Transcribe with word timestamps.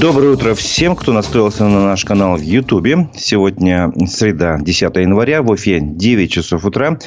Доброе 0.00 0.32
утро 0.32 0.54
всем, 0.54 0.96
кто 0.96 1.12
настроился 1.12 1.64
на 1.64 1.84
наш 1.84 2.04
канал 2.04 2.36
в 2.36 2.40
Ютубе. 2.40 3.08
Сегодня 3.14 3.92
среда, 4.06 4.58
10 4.58 4.96
января, 4.96 5.42
в 5.42 5.50
Уфе 5.50 5.80
9 5.80 6.32
часов 6.32 6.64
утра. 6.64 6.98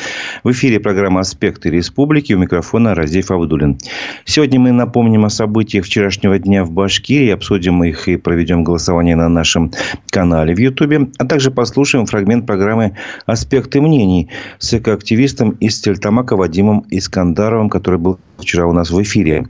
В 0.44 0.52
эфире 0.52 0.80
программа 0.80 1.22
«Аспекты 1.22 1.70
республики». 1.72 2.34
У 2.34 2.38
микрофона 2.38 2.94
Разиф 2.94 3.32
Абдулин. 3.32 3.80
Сегодня 4.26 4.60
мы 4.60 4.72
напомним 4.72 5.26
о 5.26 5.30
событиях 5.30 5.86
вчерашнего 5.86 6.38
дня 6.38 6.64
в 6.64 6.72
Башкирии, 6.72 7.30
обсудим 7.30 7.84
их 7.84 8.08
и 8.08 8.18
проведем 8.18 8.64
голосование 8.64 9.16
на 9.16 9.30
нашем 9.30 9.72
канале 10.12 10.54
в 10.54 10.60
Ютубе, 10.60 11.10
а 11.18 11.26
также 11.26 11.52
послушаем 11.52 12.06
фрагмент 12.06 12.46
программы 12.46 12.96
«Аспекты 13.26 13.82
мнений» 13.82 14.30
с 14.60 14.74
экоактивистом 14.74 15.52
из 15.52 15.80
Тельтамака 15.82 16.36
Вадимом 16.36 16.86
Искандаровым, 16.90 17.70
который 17.70 18.00
был 18.00 18.20
вчера 18.38 18.66
у 18.66 18.74
нас 18.74 18.90
в 18.92 19.02
эфире. 19.02 19.48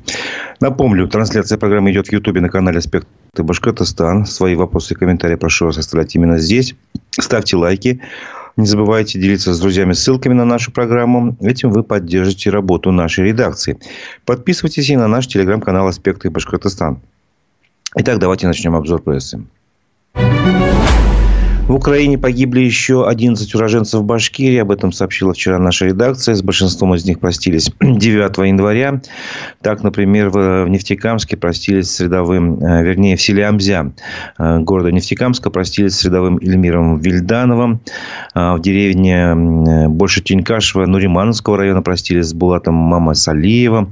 Напомню, 0.59 1.07
трансляция 1.07 1.57
программы 1.57 1.91
идет 1.91 2.07
в 2.07 2.11
Ютубе 2.11 2.41
на 2.41 2.49
канале 2.49 2.79
«Аспекты 2.79 3.43
Башкортостан». 3.43 4.25
Свои 4.25 4.55
вопросы 4.55 4.93
и 4.93 4.97
комментарии 4.97 5.35
прошу 5.35 5.65
вас 5.65 5.77
оставлять 5.77 6.15
именно 6.15 6.37
здесь. 6.37 6.75
Ставьте 7.11 7.57
лайки. 7.57 8.01
Не 8.57 8.65
забывайте 8.65 9.19
делиться 9.19 9.53
с 9.53 9.59
друзьями 9.59 9.93
ссылками 9.93 10.33
на 10.33 10.45
нашу 10.45 10.71
программу. 10.71 11.35
Этим 11.41 11.71
вы 11.71 11.83
поддержите 11.83 12.49
работу 12.49 12.91
нашей 12.91 13.25
редакции. 13.25 13.77
Подписывайтесь 14.25 14.89
и 14.89 14.95
на 14.95 15.07
наш 15.07 15.27
телеграм-канал 15.27 15.87
«Аспекты 15.87 16.29
Башкортостан». 16.29 17.01
Итак, 17.97 18.19
давайте 18.19 18.47
начнем 18.47 18.75
обзор 18.75 19.01
прессы. 19.01 19.43
В 21.67 21.73
Украине 21.73 22.19
погибли 22.19 22.59
еще 22.59 23.07
11 23.07 23.55
уроженцев 23.55 24.03
Башкирии. 24.03 24.59
Об 24.59 24.69
этом 24.69 24.91
сообщила 24.91 25.33
вчера 25.33 25.57
наша 25.57 25.85
редакция. 25.87 26.35
С 26.35 26.43
большинством 26.43 26.93
из 26.93 27.05
них 27.05 27.19
простились 27.19 27.71
9 27.81 28.37
января. 28.47 29.01
Так, 29.63 29.81
например, 29.81 30.29
в 30.29 30.67
Нефтекамске 30.67 31.37
простились 31.37 31.89
с 31.89 31.99
рядовым, 32.01 32.59
э, 32.63 32.83
вернее, 32.83 33.15
в 33.15 33.21
селе 33.21 33.47
Амзя 33.47 33.91
э, 34.37 34.59
города 34.59 34.91
Нефтекамска 34.91 35.49
простились 35.49 35.95
с 35.95 36.05
рядовым 36.05 36.37
Эльмиром 36.37 36.99
Вильдановым. 36.99 37.79
А 38.35 38.55
в 38.57 38.61
деревне 38.61 39.33
Больше 39.87 40.21
Тинькашева 40.21 40.85
Нуримановского 40.85 41.57
района 41.57 41.81
простились 41.81 42.27
с 42.27 42.33
Булатом 42.35 42.75
Мама 42.75 43.15
Салиева. 43.15 43.89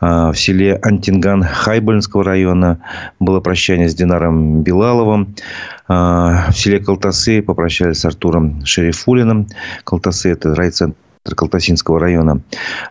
В 0.00 0.34
селе 0.34 0.80
Антинган 0.82 1.44
Хайбольнского 1.44 2.24
района 2.24 2.80
было 3.20 3.38
прощание 3.38 3.88
с 3.88 3.94
Динаром 3.94 4.62
Билаловым. 4.62 5.36
А, 5.86 6.50
в 6.50 6.56
селе 6.56 6.80
Колтасы 7.04 7.42
попрощались 7.42 7.98
с 7.98 8.06
Артуром 8.06 8.64
Шерифулиным. 8.64 9.46
Колтасы– 9.84 10.30
это 10.32 10.54
райцентр 10.54 10.96
Калтасинского 11.36 12.00
района. 12.00 12.40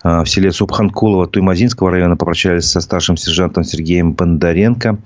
А, 0.03 0.23
в 0.23 0.29
селе 0.29 0.51
Субханкулова 0.51 1.25
Туймазинского 1.25 1.89
района 1.89 2.15
попрощались 2.15 2.65
со 2.65 2.79
старшим 2.79 3.17
сержантом 3.17 3.63
Сергеем 3.63 4.13
Бондаренко. 4.13 4.99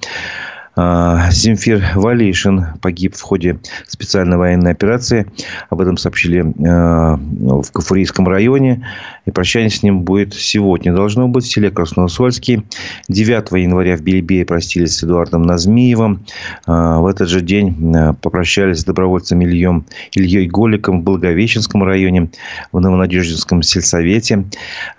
А, 0.79 1.31
Земфир 1.31 1.83
Валишин 1.95 2.67
погиб 2.81 3.15
в 3.15 3.21
ходе 3.21 3.59
специальной 3.87 4.37
военной 4.37 4.71
операции. 4.71 5.25
Об 5.71 5.81
этом 5.81 5.97
сообщили 5.97 6.45
а, 6.67 7.17
в 7.17 7.71
Кафурийском 7.71 8.27
районе. 8.27 8.87
И 9.25 9.31
прощание 9.31 9.71
с 9.71 9.81
ним 9.81 10.01
будет 10.01 10.35
сегодня. 10.35 10.93
Должно 10.93 11.27
быть 11.27 11.45
в 11.45 11.51
селе 11.51 11.71
Красноусольский. 11.71 12.63
9 13.09 13.51
января 13.59 13.97
в 13.97 14.01
Белебее 14.01 14.45
простились 14.45 14.97
с 14.97 15.03
Эдуардом 15.03 15.41
Назмиевым. 15.41 16.23
А, 16.67 16.99
в 16.99 17.07
этот 17.07 17.27
же 17.27 17.41
день 17.41 17.75
попрощались 18.21 18.81
с 18.81 18.85
добровольцем 18.85 19.41
Ильем, 19.41 19.85
Ильей 20.11 20.45
Голиком 20.45 21.01
в 21.01 21.03
Благовещенском 21.03 21.83
районе, 21.83 22.29
в 22.71 22.79
Новонадеждинском 22.79 23.63
сельсовете. 23.63 24.45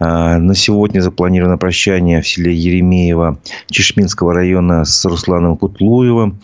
На 0.00 0.54
сегодня 0.54 1.00
запланировано 1.00 1.56
прощание 1.56 2.20
в 2.20 2.26
селе 2.26 2.52
Еремеево 2.52 3.38
Чешминского 3.70 4.34
района 4.34 4.84
с 4.84 5.04
Русланом 5.04 5.56
Кутовым 5.56 5.67
Кутлуева. 5.68 6.34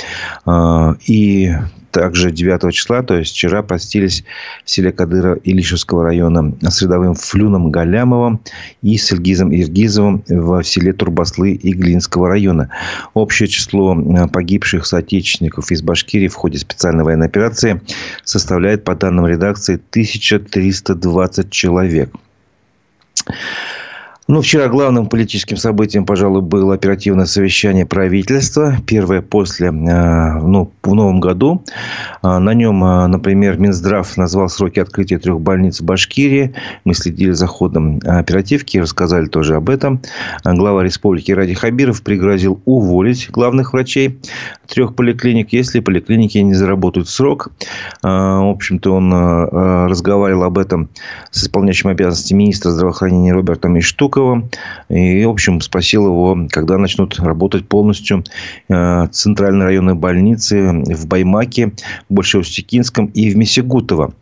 А, 0.46 0.96
и 1.06 1.52
также 1.90 2.32
9 2.32 2.74
числа, 2.74 3.02
то 3.02 3.16
есть 3.16 3.32
вчера, 3.32 3.62
простились 3.62 4.24
в 4.64 4.70
селе 4.70 4.90
Кадыра 4.90 5.34
Илишевского 5.44 6.02
района 6.02 6.52
с 6.60 6.82
рядовым 6.82 7.14
Флюном 7.14 7.70
Галямовым 7.70 8.40
и 8.82 8.98
с 8.98 9.12
Ильгизом 9.12 9.54
Иргизовым 9.54 10.24
в 10.26 10.62
селе 10.64 10.92
Турбаслы 10.92 11.54
Иглинского 11.54 12.28
района. 12.28 12.68
Общее 13.14 13.48
число 13.48 13.96
а, 13.96 14.26
погибших 14.26 14.86
соотечественников 14.86 15.70
из 15.70 15.82
Башкирии 15.82 16.28
в 16.28 16.34
ходе 16.34 16.58
специальной 16.58 17.04
военной 17.04 17.26
операции 17.26 17.80
составляет, 18.24 18.82
по 18.82 18.96
данным 18.96 19.28
редакции, 19.28 19.74
1320 19.74 21.50
человек. 21.50 22.10
Ну, 24.26 24.40
вчера 24.40 24.68
главным 24.68 25.06
политическим 25.06 25.58
событием, 25.58 26.06
пожалуй, 26.06 26.40
было 26.40 26.74
оперативное 26.74 27.26
совещание 27.26 27.84
правительства. 27.84 28.74
Первое 28.86 29.20
после, 29.20 29.68
э, 29.68 29.70
ну, 29.70 30.72
в 30.82 30.94
новом 30.94 31.20
году. 31.20 31.62
А, 32.22 32.38
на 32.38 32.54
нем, 32.54 32.82
э, 32.82 33.06
например, 33.06 33.58
Минздрав 33.58 34.16
назвал 34.16 34.48
сроки 34.48 34.80
открытия 34.80 35.18
трех 35.18 35.42
больниц 35.42 35.82
в 35.82 35.84
Башкирии. 35.84 36.54
Мы 36.86 36.94
следили 36.94 37.32
за 37.32 37.46
ходом 37.46 38.00
оперативки, 38.02 38.78
рассказали 38.78 39.26
тоже 39.26 39.56
об 39.56 39.68
этом. 39.68 40.00
А, 40.42 40.54
глава 40.54 40.82
республики 40.82 41.30
Ради 41.30 41.52
Хабиров 41.52 42.02
пригрозил 42.02 42.62
уволить 42.64 43.28
главных 43.30 43.74
врачей 43.74 44.20
трех 44.66 44.94
поликлиник, 44.94 45.52
если 45.52 45.80
поликлиники 45.80 46.38
не 46.38 46.54
заработают 46.54 47.10
срок. 47.10 47.50
А, 48.02 48.40
в 48.40 48.48
общем-то, 48.48 48.90
он 48.90 49.12
разговаривал 49.12 50.44
об 50.44 50.56
этом 50.56 50.88
с 51.30 51.44
исполняющим 51.44 51.90
обязанности 51.90 52.32
министра 52.32 52.70
здравоохранения 52.70 53.34
Робертом 53.34 53.78
Иштук 53.78 54.13
Жукова. 54.14 54.48
И, 54.88 55.24
в 55.24 55.30
общем, 55.30 55.60
спросил 55.60 56.06
его, 56.06 56.46
когда 56.50 56.78
начнут 56.78 57.18
работать 57.18 57.66
полностью 57.68 58.24
э, 58.68 59.06
центральные 59.10 59.66
районные 59.66 59.94
больницы 59.94 60.70
в 60.70 61.06
Баймаке, 61.06 61.72
в 62.08 62.14
Большеустекинском 62.14 63.06
и 63.06 63.30
в 63.30 63.36
Месигутово. 63.36 64.14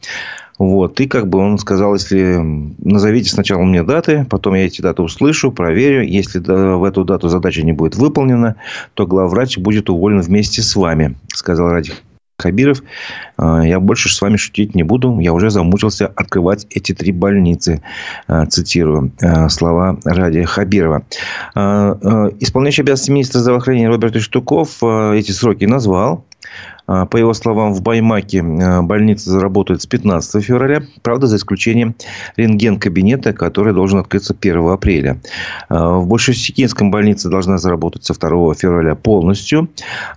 Вот. 0.58 1.00
И 1.00 1.06
как 1.06 1.28
бы 1.28 1.38
он 1.38 1.58
сказал, 1.58 1.94
если 1.94 2.38
назовите 2.78 3.30
сначала 3.30 3.62
мне 3.62 3.82
даты, 3.82 4.26
потом 4.30 4.54
я 4.54 4.66
эти 4.66 4.80
даты 4.80 5.02
услышу, 5.02 5.50
проверю. 5.50 6.06
Если 6.06 6.38
в 6.38 6.84
эту 6.84 7.04
дату 7.04 7.28
задача 7.28 7.62
не 7.62 7.72
будет 7.72 7.96
выполнена, 7.96 8.56
то 8.94 9.06
главврач 9.06 9.58
будет 9.58 9.90
уволен 9.90 10.20
вместе 10.20 10.62
с 10.62 10.76
вами, 10.76 11.16
сказал 11.34 11.70
Радик 11.70 12.02
Хабиров. 12.38 12.82
А, 13.36 13.62
я 13.62 13.80
больше 13.80 14.08
с 14.08 14.20
вами 14.20 14.36
шутить 14.36 14.74
не 14.74 14.82
буду. 14.82 15.18
Я 15.20 15.32
уже 15.32 15.50
замучился 15.50 16.06
открывать 16.06 16.66
эти 16.70 16.92
три 16.92 17.12
больницы. 17.12 17.82
А, 18.26 18.46
цитирую 18.46 19.12
а, 19.22 19.48
слова 19.48 19.98
Ради 20.04 20.42
Хабирова. 20.44 21.04
Исполняющий 21.54 22.82
обязанности 22.82 23.10
министра 23.10 23.38
здравоохранения 23.38 23.88
Роберт 23.88 24.20
Штуков 24.20 24.82
эти 24.82 25.30
сроки 25.30 25.64
назвал. 25.64 26.24
А, 26.86 27.06
по 27.06 27.16
его 27.16 27.34
словам, 27.34 27.72
в 27.74 27.82
Баймаке 27.82 28.42
а, 28.42 28.82
больница 28.82 29.30
заработает 29.30 29.82
с 29.82 29.86
15 29.86 30.44
февраля. 30.44 30.82
Правда, 31.02 31.26
за 31.26 31.36
исключением 31.36 31.94
рентген-кабинета, 32.36 33.32
который 33.32 33.72
должен 33.72 33.98
открыться 33.98 34.34
1 34.38 34.68
апреля. 34.68 35.20
А, 35.68 35.98
в 35.98 36.06
Большесекинском 36.06 36.90
больнице 36.90 37.28
должна 37.28 37.58
заработать 37.58 38.04
со 38.04 38.14
2 38.14 38.54
февраля 38.54 38.94
полностью. 38.94 39.68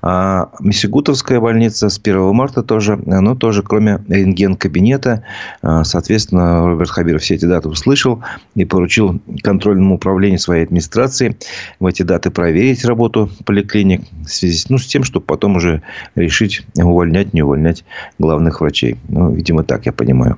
А 0.01 0.49
Месигутовская 0.59 1.39
больница 1.39 1.89
с 1.89 1.99
1 1.99 2.33
марта 2.33 2.63
тоже. 2.63 2.99
Но 3.05 3.35
тоже 3.35 3.61
кроме 3.61 4.03
рентген-кабинета. 4.07 5.23
Соответственно, 5.61 6.65
Роберт 6.65 6.89
Хабиров 6.89 7.21
все 7.21 7.35
эти 7.35 7.45
даты 7.45 7.69
услышал 7.69 8.23
и 8.55 8.65
поручил 8.65 9.19
контрольному 9.43 9.95
управлению 9.95 10.39
своей 10.39 10.63
администрации 10.63 11.37
в 11.79 11.85
эти 11.85 12.03
даты 12.03 12.31
проверить 12.31 12.85
работу 12.85 13.29
поликлиник 13.45 14.01
в 14.25 14.29
связи 14.29 14.65
ну, 14.69 14.77
с 14.77 14.85
тем, 14.85 15.03
чтобы 15.03 15.25
потом 15.25 15.55
уже 15.55 15.81
решить 16.15 16.54
решить, 16.55 16.67
увольнять, 16.75 17.33
не 17.33 17.41
увольнять 17.41 17.83
главных 18.19 18.61
врачей. 18.61 18.97
Ну, 19.07 19.31
видимо, 19.31 19.63
так 19.63 19.85
я 19.85 19.91
понимаю. 19.91 20.37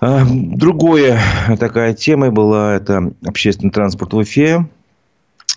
А, 0.00 0.22
другая 0.26 1.20
такая 1.58 1.94
тема 1.94 2.30
была 2.30 2.74
это 2.74 3.12
общественный 3.24 3.70
транспорт 3.70 4.12
в 4.12 4.16
Уфе. 4.18 4.66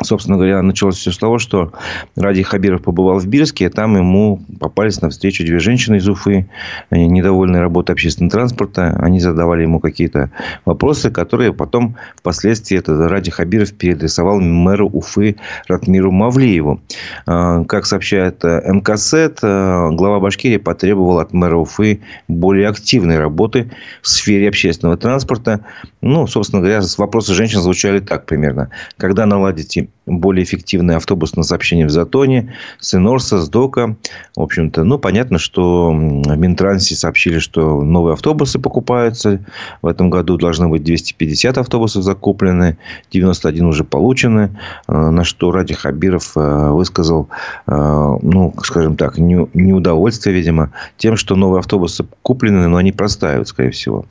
Собственно 0.03 0.37
говоря, 0.37 0.61
началось 0.61 0.97
все 0.97 1.11
с 1.11 1.17
того, 1.17 1.39
что 1.39 1.71
Ради 2.15 2.43
Хабиров 2.43 2.83
побывал 2.83 3.17
в 3.17 3.25
Бирске, 3.25 3.65
и 3.65 3.69
там 3.69 3.97
ему 3.97 4.39
попались 4.59 5.01
на 5.01 5.09
встречу 5.09 5.43
две 5.43 5.57
женщины 5.57 5.95
из 5.95 6.07
Уфы, 6.07 6.47
недовольные 6.91 7.63
работой 7.63 7.93
общественного 7.93 8.31
транспорта. 8.31 8.95
Они 8.99 9.19
задавали 9.19 9.63
ему 9.63 9.79
какие-то 9.79 10.29
вопросы, 10.65 11.09
которые 11.09 11.51
потом 11.51 11.95
впоследствии 12.15 12.77
это 12.77 13.09
Ради 13.09 13.31
Хабиров 13.31 13.73
переадресовал 13.73 14.39
мэру 14.39 14.87
Уфы 14.87 15.37
Ратмиру 15.67 16.11
Мавлиеву. 16.11 16.79
А, 17.25 17.63
как 17.63 17.87
сообщает 17.87 18.45
э, 18.45 18.71
МКСЭТ, 18.71 19.39
э, 19.41 19.89
глава 19.93 20.19
Башкирии 20.19 20.57
потребовал 20.57 21.17
от 21.17 21.33
мэра 21.33 21.57
Уфы 21.57 22.01
более 22.27 22.69
активной 22.69 23.17
работы 23.17 23.71
в 24.03 24.07
сфере 24.07 24.49
общественного 24.49 24.95
транспорта. 24.95 25.65
Ну, 26.01 26.27
собственно 26.27 26.61
говоря, 26.61 26.81
вопросы 26.99 27.33
женщин 27.33 27.61
звучали 27.61 27.99
так 27.99 28.27
примерно. 28.27 28.69
Когда 28.97 29.25
наладите 29.25 29.86
ввели 29.87 29.97
более 30.07 30.43
эффективное 30.43 30.97
автобусное 30.97 31.43
сообщение 31.43 31.85
в 31.85 31.89
Затоне, 31.89 32.53
с 32.79 32.95
Инорса, 32.95 33.39
с 33.39 33.49
Дока. 33.49 33.97
В 34.35 34.41
общем-то, 34.41 34.83
ну, 34.83 34.97
понятно, 34.97 35.37
что 35.37 35.89
в 35.91 36.37
Минтрансе 36.37 36.95
сообщили, 36.95 37.39
что 37.39 37.83
новые 37.83 38.13
автобусы 38.13 38.57
покупаются. 38.59 39.43
В 39.81 39.87
этом 39.87 40.09
году 40.09 40.37
должно 40.37 40.69
быть 40.69 40.83
250 40.83 41.57
автобусов 41.57 42.03
закуплены, 42.03 42.77
91 43.11 43.65
уже 43.65 43.83
получены. 43.83 44.57
Э, 44.87 45.09
на 45.09 45.23
что 45.23 45.51
Ради 45.51 45.73
Хабиров 45.73 46.33
э, 46.35 46.69
высказал, 46.69 47.27
э, 47.67 47.71
ну, 47.73 48.53
скажем 48.63 48.95
так, 48.95 49.17
неудовольствие, 49.17 50.35
видимо, 50.35 50.71
тем, 50.97 51.17
что 51.17 51.35
новые 51.35 51.59
автобусы 51.59 52.05
куплены, 52.21 52.67
но 52.67 52.77
они 52.77 52.91
простаивают, 52.91 53.49
скорее 53.49 53.71
всего. 53.71 54.05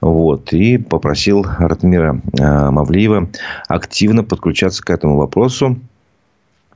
Вот. 0.00 0.52
И 0.52 0.76
попросил 0.76 1.46
Ратмира 1.58 2.20
Мавлиева 2.38 3.30
активно 3.68 4.22
подключаться 4.22 4.82
к 4.82 4.90
этому 4.90 5.03
вопросу. 5.12 5.78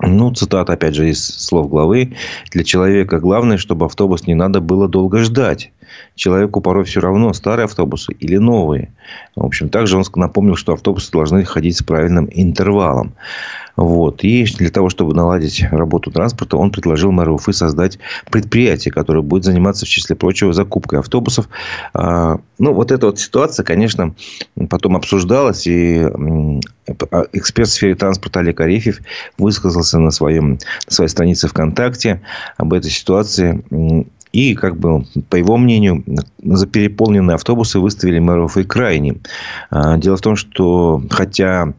Ну, 0.00 0.32
цитата, 0.32 0.74
опять 0.74 0.94
же, 0.94 1.10
из 1.10 1.24
слов 1.24 1.68
главы. 1.68 2.14
Для 2.52 2.62
человека 2.62 3.18
главное, 3.18 3.58
чтобы 3.58 3.86
автобус 3.86 4.26
не 4.26 4.34
надо 4.34 4.60
было 4.60 4.88
долго 4.88 5.18
ждать. 5.18 5.72
Человеку 6.14 6.60
порой 6.60 6.84
все 6.84 7.00
равно, 7.00 7.32
старые 7.32 7.64
автобусы 7.64 8.12
или 8.12 8.36
новые. 8.36 8.92
В 9.36 9.44
общем, 9.44 9.68
также 9.68 9.96
он 9.96 10.04
напомнил, 10.16 10.56
что 10.56 10.72
автобусы 10.72 11.10
должны 11.12 11.44
ходить 11.44 11.76
с 11.76 11.82
правильным 11.82 12.28
интервалом. 12.30 13.14
Вот. 13.78 14.24
И 14.24 14.44
для 14.44 14.70
того, 14.70 14.88
чтобы 14.90 15.14
наладить 15.14 15.62
работу 15.70 16.10
транспорта, 16.10 16.56
он 16.56 16.72
предложил 16.72 17.12
мэру 17.12 17.36
Уфы 17.36 17.52
создать 17.52 18.00
предприятие, 18.28 18.90
которое 18.90 19.22
будет 19.22 19.44
заниматься, 19.44 19.86
в 19.86 19.88
числе 19.88 20.16
прочего, 20.16 20.52
закупкой 20.52 20.98
автобусов. 20.98 21.48
А, 21.94 22.40
ну, 22.58 22.72
вот 22.72 22.90
эта 22.90 23.06
вот 23.06 23.20
ситуация, 23.20 23.62
конечно, 23.62 24.16
потом 24.68 24.96
обсуждалась. 24.96 25.68
И 25.68 26.02
а, 26.02 27.24
эксперт 27.32 27.68
в 27.68 27.72
сфере 27.72 27.94
транспорта 27.94 28.40
Олег 28.40 28.60
Арефьев 28.60 28.98
высказался 29.38 30.00
на, 30.00 30.10
своем, 30.10 30.58
на 30.88 30.92
своей 30.92 31.08
странице 31.08 31.46
ВКонтакте 31.46 32.20
об 32.56 32.72
этой 32.72 32.90
ситуации. 32.90 33.64
И, 34.32 34.54
как 34.54 34.76
бы, 34.76 35.04
по 35.30 35.36
его 35.36 35.56
мнению, 35.56 36.04
за 36.42 36.66
переполненные 36.66 37.36
автобусы 37.36 37.80
выставили 37.80 38.18
мэров 38.18 38.56
и 38.56 38.64
крайне. 38.64 39.16
А, 39.70 39.96
дело 39.96 40.16
в 40.16 40.20
том, 40.20 40.36
что 40.36 41.02
хотя 41.10 41.74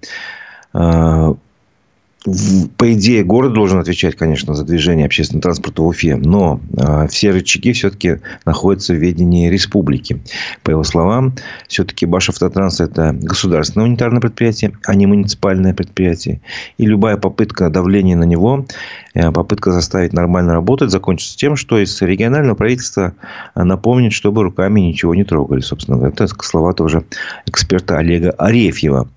по 2.78 2.94
идее, 2.94 3.24
город 3.24 3.54
должен 3.54 3.80
отвечать, 3.80 4.16
конечно, 4.16 4.54
за 4.54 4.66
движение 4.66 5.06
общественного 5.06 5.44
транспорта 5.44 5.82
в 5.82 5.88
Уфе, 5.88 6.18
но 6.18 6.60
э, 6.78 7.08
все 7.08 7.32
рычаги 7.32 7.72
все-таки 7.72 8.20
находятся 8.46 8.94
в 8.94 8.98
ведении 8.98 9.50
республики. 9.50 10.22
По 10.64 10.72
его 10.72 10.84
словам, 10.84 11.36
все-таки 11.70 12.06
Башавтотранс– 12.06 12.80
это 12.82 13.14
государственное 13.14 13.88
унитарное 13.88 14.20
предприятие, 14.20 14.74
а 14.86 14.96
не 14.96 15.06
муниципальное 15.06 15.74
предприятие. 15.74 16.42
И 16.78 16.86
любая 16.86 17.16
попытка 17.16 17.70
давления 17.70 18.18
на 18.18 18.26
него, 18.26 18.66
э, 19.14 19.32
попытка 19.32 19.72
заставить 19.72 20.12
нормально 20.12 20.54
работать, 20.54 20.92
закончится 20.92 21.38
тем, 21.38 21.56
что 21.56 21.80
из 21.80 22.02
регионального 22.02 22.56
правительства 22.56 23.14
напомнит, 23.56 24.12
чтобы 24.12 24.44
руками 24.44 24.82
ничего 24.82 25.16
не 25.16 25.24
трогали. 25.24 25.62
Собственно, 25.62 26.06
это 26.06 26.28
слова 26.28 26.74
тоже 26.74 27.06
эксперта 27.46 27.98
Олега 27.98 28.32
Арефьева. 28.32 29.08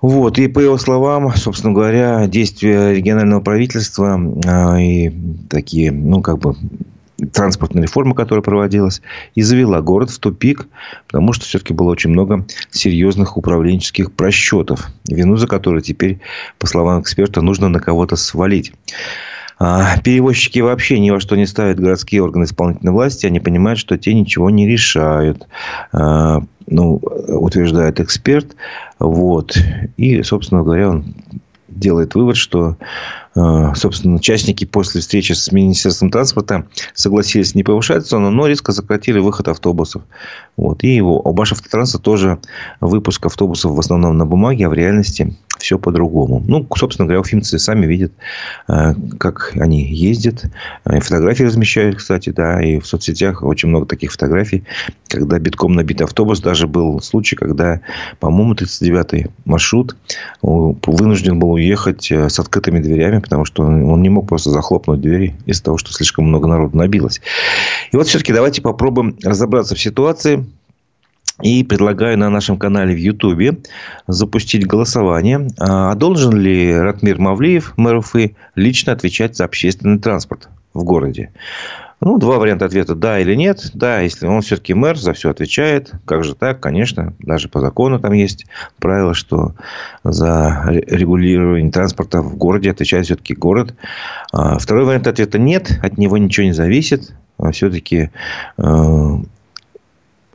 Вот. 0.00 0.38
И 0.38 0.46
по 0.48 0.60
его 0.60 0.76
словам, 0.78 1.34
собственно 1.36 1.72
говоря, 1.72 2.26
действия 2.26 2.92
регионального 2.92 3.40
правительства 3.40 4.20
э, 4.20 4.80
и 4.82 5.14
такие, 5.48 5.90
ну, 5.90 6.20
как 6.20 6.38
бы, 6.38 6.54
транспортная 7.32 7.82
реформа, 7.82 8.14
которая 8.14 8.42
проводилась, 8.42 9.00
и 9.34 9.42
завела 9.42 9.80
город 9.80 10.10
в 10.10 10.18
тупик, 10.18 10.66
потому 11.06 11.32
что 11.32 11.46
все-таки 11.46 11.72
было 11.72 11.90
очень 11.90 12.10
много 12.10 12.44
серьезных 12.70 13.36
управленческих 13.36 14.12
просчетов, 14.12 14.88
вину 15.08 15.36
за 15.36 15.46
которые 15.46 15.82
теперь, 15.82 16.20
по 16.58 16.66
словам 16.66 17.00
эксперта, 17.00 17.40
нужно 17.40 17.68
на 17.68 17.80
кого-то 17.80 18.16
свалить. 18.16 18.72
А 19.58 19.98
перевозчики 20.00 20.58
вообще 20.58 20.98
ни 20.98 21.10
во 21.10 21.20
что 21.20 21.36
не 21.36 21.46
ставят 21.46 21.80
городские 21.80 22.22
органы 22.22 22.44
исполнительной 22.44 22.92
власти. 22.92 23.26
Они 23.26 23.40
понимают, 23.40 23.78
что 23.78 23.96
те 23.96 24.12
ничего 24.12 24.50
не 24.50 24.68
решают. 24.68 25.46
А, 25.92 26.42
ну, 26.66 26.96
утверждает 26.96 28.00
эксперт. 28.00 28.54
Вот. 28.98 29.56
И, 29.96 30.22
собственно 30.22 30.62
говоря, 30.62 30.90
он 30.90 31.14
делает 31.68 32.14
вывод, 32.14 32.36
что 32.36 32.76
собственно, 33.74 34.16
участники 34.16 34.64
после 34.64 35.00
встречи 35.00 35.32
с 35.32 35.52
Министерством 35.52 36.10
транспорта 36.10 36.66
согласились 36.94 37.54
не 37.54 37.62
повышать 37.62 38.06
цену, 38.06 38.30
но 38.30 38.46
резко 38.46 38.72
сократили 38.72 39.18
выход 39.18 39.48
автобусов. 39.48 40.02
Вот. 40.56 40.82
И 40.84 40.94
его, 40.94 41.20
у 41.20 41.32
Башавтотранса 41.32 41.98
тоже 41.98 42.38
выпуск 42.80 43.26
автобусов 43.26 43.72
в 43.72 43.78
основном 43.78 44.16
на 44.16 44.24
бумаге, 44.24 44.66
а 44.66 44.68
в 44.70 44.74
реальности 44.74 45.36
все 45.58 45.78
по-другому. 45.78 46.42
Ну, 46.46 46.66
собственно 46.76 47.06
говоря, 47.06 47.20
уфимцы 47.20 47.58
сами 47.58 47.86
видят, 47.86 48.12
э, 48.68 48.94
как 49.18 49.52
они 49.56 49.82
ездят. 49.84 50.44
Фотографии 50.84 51.44
размещают, 51.44 51.96
кстати, 51.96 52.30
да, 52.30 52.62
и 52.62 52.78
в 52.78 52.86
соцсетях 52.86 53.42
очень 53.42 53.68
много 53.68 53.86
таких 53.86 54.12
фотографий, 54.12 54.64
когда 55.08 55.38
битком 55.38 55.72
набит 55.74 56.00
автобус. 56.02 56.40
Даже 56.40 56.66
был 56.66 57.00
случай, 57.00 57.36
когда, 57.36 57.80
по-моему, 58.20 58.54
39-й 58.54 59.26
маршрут 59.44 59.96
вынужден 60.42 61.38
был 61.38 61.52
уехать 61.52 62.10
э, 62.10 62.28
с 62.28 62.38
открытыми 62.38 62.80
дверями, 62.80 63.20
потому 63.26 63.44
что 63.44 63.64
он 63.64 64.02
не 64.02 64.08
мог 64.08 64.28
просто 64.28 64.50
захлопнуть 64.50 65.00
двери 65.00 65.34
из-за 65.46 65.64
того, 65.64 65.78
что 65.78 65.92
слишком 65.92 66.26
много 66.26 66.46
народу 66.46 66.76
набилось. 66.76 67.20
И 67.92 67.96
вот 67.96 68.06
все-таки 68.06 68.32
давайте 68.32 68.62
попробуем 68.62 69.18
разобраться 69.22 69.74
в 69.74 69.80
ситуации. 69.80 70.46
И 71.42 71.64
предлагаю 71.64 72.16
на 72.16 72.30
нашем 72.30 72.56
канале 72.56 72.94
в 72.94 72.98
Ютубе 72.98 73.58
запустить 74.06 74.66
голосование. 74.66 75.48
А 75.58 75.94
должен 75.94 76.34
ли 76.34 76.74
Ратмир 76.74 77.18
Мавлиев, 77.18 77.74
мэр 77.76 77.96
Уфы, 77.96 78.36
лично 78.54 78.92
отвечать 78.92 79.36
за 79.36 79.44
общественный 79.44 79.98
транспорт 79.98 80.48
в 80.72 80.82
городе? 80.84 81.30
Ну, 82.00 82.18
два 82.18 82.38
варианта 82.38 82.66
ответа 82.66 82.94
да 82.94 83.18
или 83.18 83.34
нет. 83.34 83.70
Да, 83.72 84.00
если 84.00 84.26
он 84.26 84.42
все-таки 84.42 84.74
мэр, 84.74 84.98
за 84.98 85.14
все 85.14 85.30
отвечает. 85.30 85.92
Как 86.04 86.24
же 86.24 86.34
так? 86.34 86.60
Конечно, 86.60 87.14
даже 87.18 87.48
по 87.48 87.60
закону 87.60 87.98
там 87.98 88.12
есть 88.12 88.46
правило, 88.78 89.14
что 89.14 89.54
за 90.04 90.64
регулирование 90.68 91.72
транспорта 91.72 92.20
в 92.20 92.36
городе 92.36 92.70
отвечает 92.70 93.06
все-таки 93.06 93.34
город. 93.34 93.74
А 94.32 94.58
второй 94.58 94.84
вариант 94.84 95.06
ответа 95.06 95.38
нет, 95.38 95.78
от 95.82 95.96
него 95.96 96.18
ничего 96.18 96.44
не 96.44 96.52
зависит. 96.52 97.14
А 97.38 97.50
все-таки 97.52 98.10
э, 98.58 99.16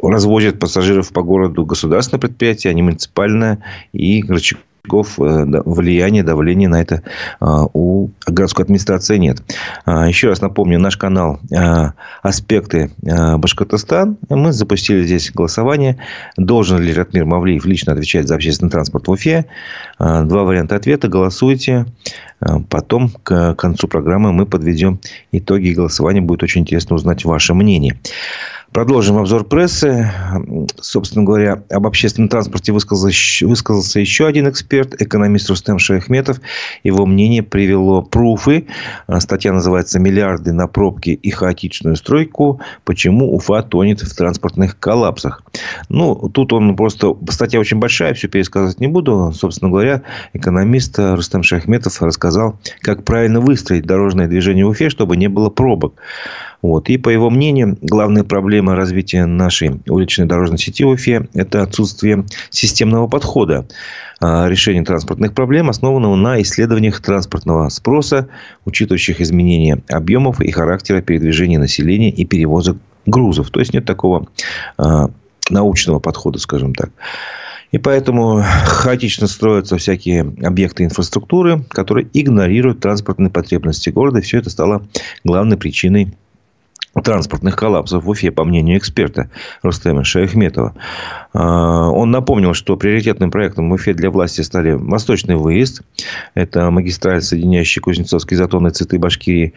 развозят 0.02 0.60
пассажиров 0.60 1.12
по 1.12 1.22
городу 1.22 1.66
государственное 1.66 2.22
предприятие, 2.22 2.72
а 2.72 2.74
не 2.74 2.82
муниципальное. 2.82 3.60
И 3.94 4.24
рычаг 4.28 4.60
рычагов 4.84 5.20
э, 5.20 5.62
влияния, 5.66 6.24
давления 6.24 6.70
на 6.70 6.82
это 6.82 7.04
а, 7.40 7.66
у 7.74 8.10
городской 8.26 8.66
администрации 8.66 9.18
нет. 9.18 9.42
А, 9.86 10.08
еще 10.08 10.30
раз 10.30 10.42
напомню, 10.42 10.80
наш 10.80 10.98
канал 10.98 11.40
а, 11.54 11.94
«Аспекты 12.22 12.92
Башкортостан». 13.02 14.18
Мы 14.30 14.52
запустили 14.52 15.04
здесь 15.04 15.32
голосование. 15.32 15.98
Должен 16.38 16.80
ли 16.80 16.94
Ратмир 16.94 17.26
Мавлиев 17.26 17.66
лично 17.66 17.94
отвечать 17.94 18.28
за 18.28 18.36
общественный 18.36 18.72
транспорт 18.72 19.08
в 19.08 19.12
Уфе? 19.12 19.46
Два 20.00 20.44
варианта 20.44 20.76
ответа. 20.76 21.08
Голосуйте. 21.08 21.86
Потом, 22.70 23.10
к 23.24 23.54
концу 23.56 23.88
программы, 23.88 24.34
мы 24.34 24.46
подведем 24.46 25.00
итоги 25.32 25.74
голосования. 25.74 26.22
Будет 26.22 26.44
очень 26.44 26.62
интересно 26.62 26.96
узнать 26.96 27.24
ваше 27.24 27.54
мнение. 27.54 28.00
Продолжим 28.74 29.18
обзор 29.18 29.44
прессы. 29.44 30.10
Собственно 30.80 31.26
говоря, 31.26 31.62
об 31.70 31.86
общественном 31.86 32.30
транспорте 32.30 32.72
высказался, 32.72 33.46
высказался 33.46 34.00
еще 34.00 34.28
один 34.28 34.50
эксперт, 34.50 35.02
экономист 35.02 35.50
Рустем 35.50 35.78
Шаяхметов. 35.78 36.40
Его 36.82 37.06
мнение 37.06 37.44
привело 37.44 38.02
пруфы. 38.02 38.68
Статья 39.20 39.52
называется 39.52 40.00
«Миллиарды 40.00 40.54
на 40.54 40.68
пробки 40.68 41.10
и 41.10 41.32
хаотичную 41.32 41.98
стройку. 41.98 42.62
Почему 42.86 43.36
Уфа 43.36 43.62
тонет 43.62 44.00
в 44.04 44.16
транспортных 44.16 44.80
коллапсах». 44.80 45.44
Ну, 45.90 46.30
тут 46.30 46.54
он 46.54 46.78
просто... 46.78 47.14
Статья 47.30 47.60
очень 47.60 47.78
большая, 47.78 48.14
все 48.14 48.30
пересказывать 48.30 48.80
не 48.80 48.88
буду. 48.88 49.34
Собственно 49.36 49.70
говоря, 49.70 50.04
экономист 50.32 50.98
Рустем 50.98 51.44
Шаяхметов 51.44 52.02
рассказал, 52.02 52.58
как 52.80 53.04
правильно 53.04 53.42
выстроить 53.42 53.86
дорожное 53.86 54.30
движение 54.30 54.66
в 54.66 54.70
Уфе, 54.70 54.90
чтобы 54.90 55.18
не 55.18 55.28
было 55.28 55.50
пробок. 55.50 55.96
Вот. 56.62 56.90
И 56.90 56.98
по 56.98 57.10
его 57.10 57.30
мнению, 57.30 57.78
главная 57.82 58.24
проблема 58.24 58.76
развития 58.76 59.26
нашей 59.26 59.82
уличной 59.88 60.28
дорожной 60.28 60.60
сети 60.60 60.84
в 60.84 60.90
Уфе– 60.90 61.28
это 61.34 61.64
отсутствие 61.64 62.26
системного 62.50 63.08
подхода 63.08 63.66
а, 64.20 64.48
решения 64.48 64.84
транспортных 64.84 65.34
проблем, 65.34 65.70
основанного 65.70 66.16
на 66.16 66.42
исследованиях 66.42 67.02
транспортного 67.02 67.70
спроса, 67.70 68.28
учитывающих 68.66 69.22
изменения 69.22 69.82
объемов 69.90 70.40
и 70.40 70.52
характера 70.52 71.02
передвижения 71.02 71.58
населения 71.58 72.12
и 72.12 72.26
перевозок 72.26 72.78
грузов. 73.08 73.50
То 73.50 73.60
есть, 73.60 73.74
нет 73.74 73.86
такого 73.86 74.28
а, 74.78 75.10
научного 75.50 76.00
подхода, 76.00 76.38
скажем 76.38 76.76
так. 76.76 76.92
И 77.72 77.78
поэтому 77.78 78.44
хаотично 78.66 79.28
строятся 79.28 79.78
всякие 79.78 80.22
объекты 80.44 80.84
инфраструктуры, 80.84 81.64
которые 81.70 82.08
игнорируют 82.14 82.82
транспортные 82.82 83.32
потребности 83.32 83.90
города. 83.90 84.20
И 84.20 84.22
все 84.22 84.40
это 84.40 84.50
стало 84.50 84.86
главной 85.24 85.58
причиной 85.58 86.14
транспортных 86.94 87.56
коллапсов 87.56 88.04
в 88.04 88.10
Уфе, 88.10 88.32
по 88.32 88.44
мнению 88.44 88.78
эксперта 88.78 89.30
Рустема 89.62 90.04
Шаяхметова. 90.04 90.74
А, 91.34 91.90
он 91.90 92.12
напомнил, 92.12 92.54
что 92.54 92.76
приоритетным 92.76 93.32
проектом 93.32 93.70
в 93.70 93.74
Уфе 93.74 93.94
для 93.94 94.10
власти 94.10 94.42
стали 94.42 94.72
восточный 94.72 95.36
выезд. 95.36 95.84
Это 96.34 96.70
магистраль, 96.70 97.22
соединяющий 97.22 97.82
Кузнецовский 97.82 98.36
затон 98.36 98.68
и 98.68 98.72
Цветы 98.72 99.00
Башкирии. 99.00 99.54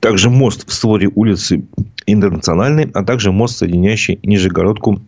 Также 0.00 0.30
мост 0.30 0.68
в 0.68 0.72
створе 0.72 1.10
улицы 1.14 1.64
Интернациональной, 2.06 2.90
а 2.94 3.04
также 3.04 3.32
мост, 3.32 3.58
соединяющий 3.58 4.20
Нижегородку 4.22 5.00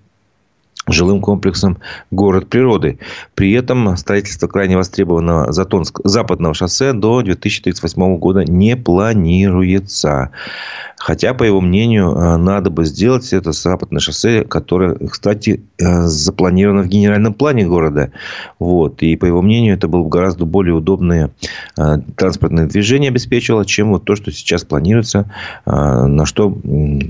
жилым 0.87 1.21
комплексом 1.21 1.79
«Город 2.11 2.49
природы». 2.49 2.99
При 3.35 3.53
этом 3.53 3.97
строительство 3.97 4.49
крайне 4.49 4.77
востребованного 4.77 5.53
Затонск, 5.53 6.01
западного 6.05 6.55
шоссе 6.55 6.93
до 6.93 7.23
2038 7.23 8.17
года 8.17 8.45
не 8.45 8.77
планируется. 8.77 10.31
Хотя, 11.05 11.35
по 11.35 11.43
его 11.43 11.61
мнению, 11.61 12.13
э, 12.13 12.37
надо 12.37 12.71
бы 12.71 12.85
сделать 12.85 13.33
это 13.33 13.51
западное 13.51 13.99
шоссе, 13.99 14.45
которое, 14.45 14.95
кстати, 15.09 15.65
э, 15.81 16.03
запланировано 16.03 16.83
в 16.83 16.87
генеральном 16.87 17.35
плане 17.35 17.67
города. 17.67 18.13
Вот. 18.61 19.03
И, 19.03 19.17
по 19.17 19.25
его 19.25 19.43
мнению, 19.43 19.75
это 19.75 19.89
было 19.89 20.05
бы 20.05 20.09
гораздо 20.09 20.45
более 20.45 20.75
удобное 20.75 21.31
э, 21.77 21.99
транспортное 22.15 22.69
движение 22.69 23.09
обеспечивало, 23.09 23.67
чем 23.67 23.91
вот 23.91 24.05
то, 24.05 24.15
что 24.15 24.31
сейчас 24.31 24.63
планируется, 24.63 25.29
на 25.67 26.25
что 26.25 26.57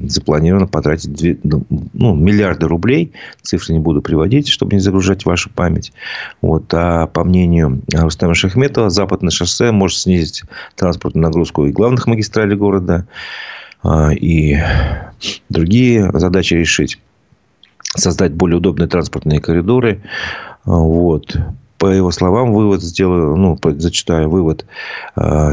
запланировано 0.05 0.67
потратить 0.67 1.39
ну, 1.45 1.65
ну, 1.93 2.15
миллиарды 2.15 2.67
рублей. 2.67 3.13
Цифры 3.63 3.75
не 3.75 3.81
буду 3.81 4.03
приводить, 4.03 4.49
чтобы 4.49 4.75
не 4.75 4.81
загружать 4.81 5.25
вашу 5.25 5.51
память. 5.51 5.93
Вот. 6.41 6.73
А 6.75 7.07
по 7.07 7.25
мнению 7.25 7.83
Рустама 7.93 8.35
Шахметова, 8.35 8.91
западное 8.91 9.31
шоссе 9.31 9.71
может 9.71 9.99
снизить 9.99 10.43
транспортную 10.75 11.23
нагрузку 11.23 11.67
и 11.67 11.73
главных 11.73 12.07
магистралей 12.07 12.57
города, 12.57 13.07
а, 13.83 14.11
и 14.13 14.59
другие 15.49 16.11
задачи 16.13 16.55
решить. 16.55 16.99
Создать 17.95 18.33
более 18.33 18.57
удобные 18.57 18.89
транспортные 18.89 19.41
коридоры. 19.41 20.03
Вот 20.65 21.37
по 21.83 21.87
его 21.87 22.13
словам, 22.13 22.53
вывод 22.53 22.81
сделаю, 22.81 23.35
ну, 23.35 23.59
зачитаю 23.77 24.31
вывод 24.31 24.67
э, 25.17 25.51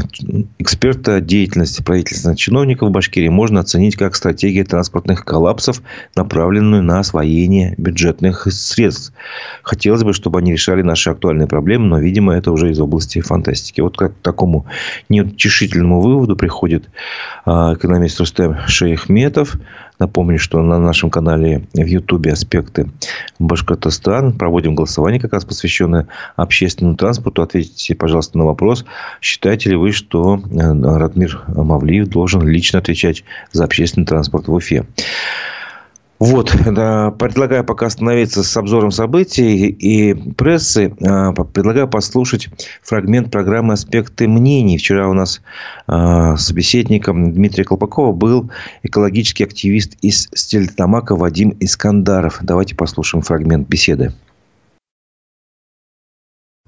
эксперта 0.60 1.20
деятельности 1.20 1.82
правительственных 1.82 2.38
чиновников 2.38 2.88
в 2.88 2.92
Башкирии 2.92 3.28
можно 3.28 3.58
оценить 3.58 3.96
как 3.96 4.14
стратегия 4.14 4.62
транспортных 4.62 5.24
коллапсов, 5.24 5.82
направленную 6.14 6.84
на 6.84 7.00
освоение 7.00 7.74
бюджетных 7.78 8.46
средств. 8.48 9.12
Хотелось 9.64 10.04
бы, 10.04 10.12
чтобы 10.12 10.38
они 10.38 10.52
решали 10.52 10.82
наши 10.82 11.10
актуальные 11.10 11.48
проблемы, 11.48 11.86
но, 11.86 11.98
видимо, 11.98 12.32
это 12.32 12.52
уже 12.52 12.70
из 12.70 12.78
области 12.78 13.20
фантастики. 13.20 13.80
Вот 13.80 13.96
как 13.96 14.12
к 14.12 14.22
такому 14.22 14.66
неутешительному 15.08 16.00
выводу 16.00 16.36
приходит 16.36 16.90
э, 17.44 17.50
экономист 17.50 18.20
Рустем 18.20 18.56
Шейхметов. 18.68 19.56
Напомню, 20.00 20.38
что 20.38 20.62
на 20.62 20.78
нашем 20.78 21.10
канале 21.10 21.62
в 21.74 21.84
Ютубе 21.84 22.32
«Аспекты 22.32 22.90
Башкортостан» 23.38 24.32
проводим 24.32 24.74
голосование, 24.74 25.20
как 25.20 25.34
раз 25.34 25.44
посвященное 25.44 26.08
общественному 26.36 26.96
транспорту. 26.96 27.42
Ответьте, 27.42 27.94
пожалуйста, 27.94 28.38
на 28.38 28.46
вопрос. 28.46 28.86
Считаете 29.20 29.70
ли 29.70 29.76
вы, 29.76 29.92
что 29.92 30.38
э, 30.38 30.40
Радмир 30.58 31.42
Мавлиев 31.48 32.08
должен 32.08 32.40
лично 32.48 32.78
отвечать 32.78 33.24
за 33.52 33.64
общественный 33.64 34.06
транспорт 34.06 34.48
в 34.48 34.54
Уфе? 34.54 34.86
Вот, 36.20 36.50
предлагаю 37.18 37.64
пока 37.64 37.86
остановиться 37.86 38.42
с 38.42 38.56
обзором 38.56 38.90
событий 38.90 39.68
и 39.68 40.14
прессы. 40.34 40.94
А, 41.02 41.32
предлагаю 41.32 41.88
послушать 41.88 42.48
фрагмент 42.82 43.30
программы 43.30 43.72
«Аспекты 43.72 44.28
мнений». 44.28 44.76
Вчера 44.76 45.08
у 45.08 45.14
нас 45.14 45.40
а, 45.86 46.36
собеседником 46.36 47.32
Дмитрия 47.32 47.64
Колпакова 47.64 48.12
был 48.12 48.50
экологический 48.82 49.44
активист 49.44 49.96
из 50.02 50.28
Стерлитамака 50.34 51.16
Вадим 51.16 51.56
Искандаров. 51.58 52.38
Давайте 52.42 52.76
послушаем 52.76 53.22
фрагмент 53.22 53.66
беседы. 53.66 54.12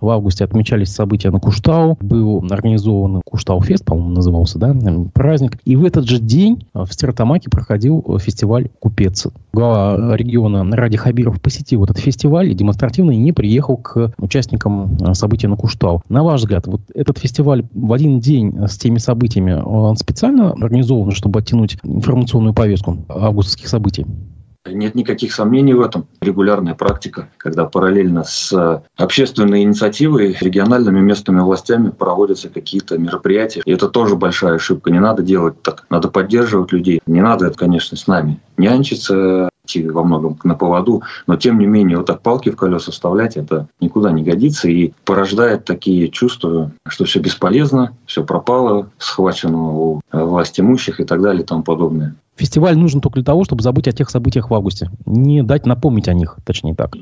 В 0.02 0.10
августе 0.10 0.42
отмечались 0.42 0.92
события 0.92 1.30
на 1.30 1.38
Куштау. 1.38 1.96
Был 2.00 2.44
организован 2.50 3.22
Куштау-фест, 3.24 3.84
по-моему, 3.84 4.10
назывался, 4.10 4.58
да, 4.58 4.74
праздник. 5.14 5.58
И 5.64 5.76
в 5.76 5.84
этот 5.84 6.08
же 6.08 6.18
день 6.18 6.66
в 6.74 6.92
Стертамаке 6.92 7.48
проходил 7.48 8.04
фестиваль 8.18 8.68
«Купец». 8.80 9.28
Глава 9.52 10.16
региона 10.16 10.64
Ради 10.74 10.96
Хабиров 10.96 11.40
посетил 11.40 11.84
этот 11.84 11.98
фестиваль 11.98 12.50
и 12.50 12.54
демонстративно 12.54 13.12
не 13.12 13.30
приехал 13.30 13.76
к 13.76 14.12
участникам 14.18 14.98
события 15.14 15.46
на 15.46 15.56
Куштау. 15.56 16.02
На 16.08 16.24
ваш 16.24 16.40
взгляд, 16.40 16.66
вот 16.66 16.80
этот 16.94 17.18
фестиваль 17.18 17.64
в 17.72 17.92
один 17.92 18.18
день 18.18 18.66
с 18.66 18.76
теми 18.78 18.98
событиями, 18.98 19.52
он 19.52 19.96
специально 19.96 20.50
организован, 20.50 21.12
чтобы 21.12 21.38
оттянуть 21.38 21.78
информационную 21.84 22.54
повестку 22.54 22.98
августовских 23.08 23.68
событий? 23.68 24.04
Нет 24.64 24.94
никаких 24.94 25.32
сомнений 25.32 25.74
в 25.74 25.80
этом. 25.80 26.06
Регулярная 26.20 26.74
практика, 26.74 27.28
когда 27.36 27.64
параллельно 27.64 28.24
с 28.24 28.82
общественной 28.96 29.62
инициативой, 29.62 30.36
региональными 30.40 31.00
местными 31.00 31.40
властями 31.40 31.90
проводятся 31.90 32.48
какие-то 32.48 32.96
мероприятия. 32.96 33.62
И 33.64 33.72
это 33.72 33.88
тоже 33.88 34.16
большая 34.16 34.54
ошибка. 34.54 34.90
Не 34.90 35.00
надо 35.00 35.22
делать 35.22 35.60
так. 35.62 35.86
Надо 35.90 36.08
поддерживать 36.08 36.72
людей. 36.72 37.00
Не 37.06 37.20
надо 37.20 37.46
это, 37.46 37.58
конечно, 37.58 37.96
с 37.96 38.06
нами 38.06 38.40
нянчиться, 38.56 39.48
идти 39.64 39.88
во 39.88 40.02
многом 40.02 40.38
на 40.44 40.54
поводу, 40.54 41.02
но 41.26 41.36
тем 41.36 41.58
не 41.58 41.66
менее 41.66 41.98
вот 41.98 42.06
так 42.06 42.20
палки 42.22 42.50
в 42.50 42.56
колеса 42.56 42.90
вставлять, 42.92 43.36
это 43.36 43.68
никуда 43.80 44.10
не 44.10 44.22
годится 44.22 44.68
и 44.68 44.92
порождает 45.04 45.64
такие 45.64 46.08
чувства, 46.08 46.72
что 46.88 47.04
все 47.04 47.20
бесполезно, 47.20 47.96
все 48.06 48.24
пропало, 48.24 48.90
схвачено 48.98 49.72
у 49.72 50.00
власть 50.12 50.58
имущих 50.58 51.00
и 51.00 51.04
так 51.04 51.22
далее 51.22 51.42
и 51.42 51.46
тому 51.46 51.62
подобное. 51.62 52.16
Фестиваль 52.36 52.76
нужен 52.78 53.00
только 53.00 53.16
для 53.16 53.24
того, 53.24 53.44
чтобы 53.44 53.62
забыть 53.62 53.88
о 53.88 53.92
тех 53.92 54.08
событиях 54.10 54.50
в 54.50 54.54
августе. 54.54 54.90
Не 55.04 55.42
дать 55.42 55.66
напомнить 55.66 56.08
о 56.08 56.14
них, 56.14 56.36
точнее 56.44 56.74
так. 56.74 56.96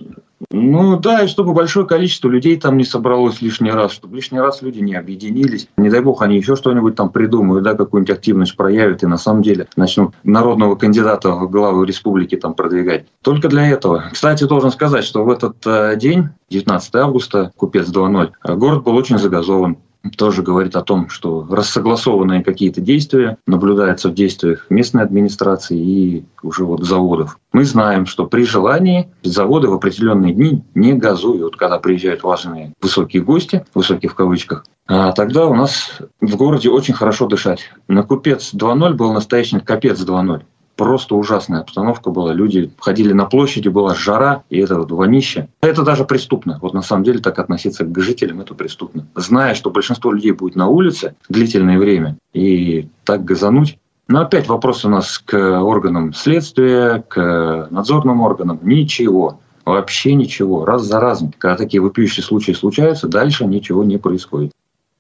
Ну 0.51 0.99
да, 0.99 1.23
и 1.23 1.29
чтобы 1.29 1.53
большое 1.53 1.87
количество 1.87 2.29
людей 2.29 2.57
там 2.57 2.77
не 2.77 2.85
собралось 2.85 3.43
лишний 3.43 3.71
раз, 3.71 3.93
чтобы 3.93 4.17
лишний 4.17 4.41
раз 4.41 4.63
люди 4.63 4.81
не 4.81 4.95
объединились. 4.95 5.69
Не 5.77 5.91
дай 5.91 6.01
бог, 6.01 6.23
они 6.23 6.37
еще 6.37 6.57
что-нибудь 6.57 6.97
там 6.97 7.11
придумают, 7.11 7.63
да, 7.63 7.75
какую-нибудь 7.75 8.15
активность 8.15 8.57
проявят 8.57 9.03
и 9.03 9.07
на 9.07 9.19
самом 9.19 9.43
деле 9.43 9.69
начнут 9.77 10.15
народного 10.25 10.77
кандидата 10.77 11.31
в 11.31 11.51
главу 11.51 11.85
республики 11.85 12.37
там 12.37 12.55
продвигать. 12.55 13.07
Только 13.23 13.49
для 13.49 13.69
этого. 13.69 14.05
Кстати, 14.13 14.45
должен 14.45 14.71
сказать, 14.71 15.05
что 15.05 15.25
в 15.25 15.31
этот 15.31 15.57
э, 15.67 15.97
день, 15.97 16.31
19 16.49 16.95
августа, 16.97 17.53
Купец 17.57 17.89
2.0, 17.89 18.57
город 18.57 18.83
был 18.83 18.97
очень 18.97 19.19
загазован 19.19 19.77
тоже 20.17 20.43
говорит 20.43 20.77
о 20.77 20.83
том, 20.83 21.09
что 21.09 21.47
рассогласованные 21.51 22.43
какие-то 22.43 22.81
действия 22.81 23.37
наблюдаются 23.47 24.09
в 24.09 24.15
действиях 24.15 24.67
местной 24.71 25.03
администрации 25.03 25.79
и 25.79 26.25
уже 26.43 26.65
вот 26.65 26.85
заводов. 26.85 27.39
Мы 27.53 27.65
знаем, 27.65 28.07
что 28.07 28.27
при 28.27 28.45
желании 28.45 29.11
заводы 29.23 29.69
в 29.69 29.75
определенные 29.75 30.33
дни 30.33 30.65
не 30.75 30.95
газуют, 30.95 31.57
когда 31.57 31.79
приезжают 31.79 32.23
важные 32.23 32.73
высокие 32.81 33.23
гости, 33.23 33.65
высокие 33.75 34.11
в 34.11 34.15
кавычках, 34.15 34.65
а 34.87 35.13
тогда 35.13 35.47
у 35.47 35.55
нас 35.55 35.99
в 36.21 36.37
городе 36.37 36.69
очень 36.69 36.95
хорошо 36.95 37.27
дышать. 37.27 37.71
На 37.87 38.03
Купец 38.03 38.53
2.0 38.55 38.95
был 38.95 39.13
настоящий 39.13 39.61
Капец 39.61 40.01
2.0 40.01 40.43
просто 40.81 41.15
ужасная 41.15 41.61
обстановка 41.61 42.11
была. 42.11 42.33
Люди 42.33 42.71
ходили 42.79 43.13
на 43.13 43.27
площади, 43.27 43.69
была 43.69 43.95
жара, 43.95 44.45
и 44.49 44.59
это 44.61 44.77
вот 44.77 44.91
вонище. 44.91 45.47
Это 45.61 45.83
даже 45.83 46.07
преступно. 46.07 46.59
Вот 46.63 46.73
на 46.73 46.81
самом 46.81 47.05
деле 47.05 47.19
так 47.19 47.39
относиться 47.39 47.85
к 47.85 48.01
жителям 48.01 48.41
это 48.41 48.55
преступно. 48.55 49.07
Зная, 49.15 49.55
что 49.55 49.71
большинство 49.71 50.11
людей 50.11 50.33
будет 50.33 50.57
на 50.57 50.69
улице 50.69 51.17
длительное 51.29 51.79
время, 51.79 52.17
и 52.33 52.89
так 53.05 53.27
газануть, 53.27 53.77
но 54.09 54.23
опять 54.23 54.49
вопрос 54.49 54.87
у 54.87 54.89
нас 54.89 55.19
к 55.19 55.37
органам 55.61 56.15
следствия, 56.15 57.05
к 57.07 57.69
надзорным 57.71 58.23
органам. 58.23 58.59
Ничего. 58.63 59.39
Вообще 59.67 60.15
ничего. 60.15 60.65
Раз 60.65 60.85
за 60.85 60.99
разом. 60.99 61.31
Когда 61.37 61.59
такие 61.59 61.83
вопиющие 61.83 62.25
случаи 62.25 62.53
случаются, 62.53 63.07
дальше 63.07 63.45
ничего 63.45 63.85
не 63.85 63.99
происходит. 63.99 64.53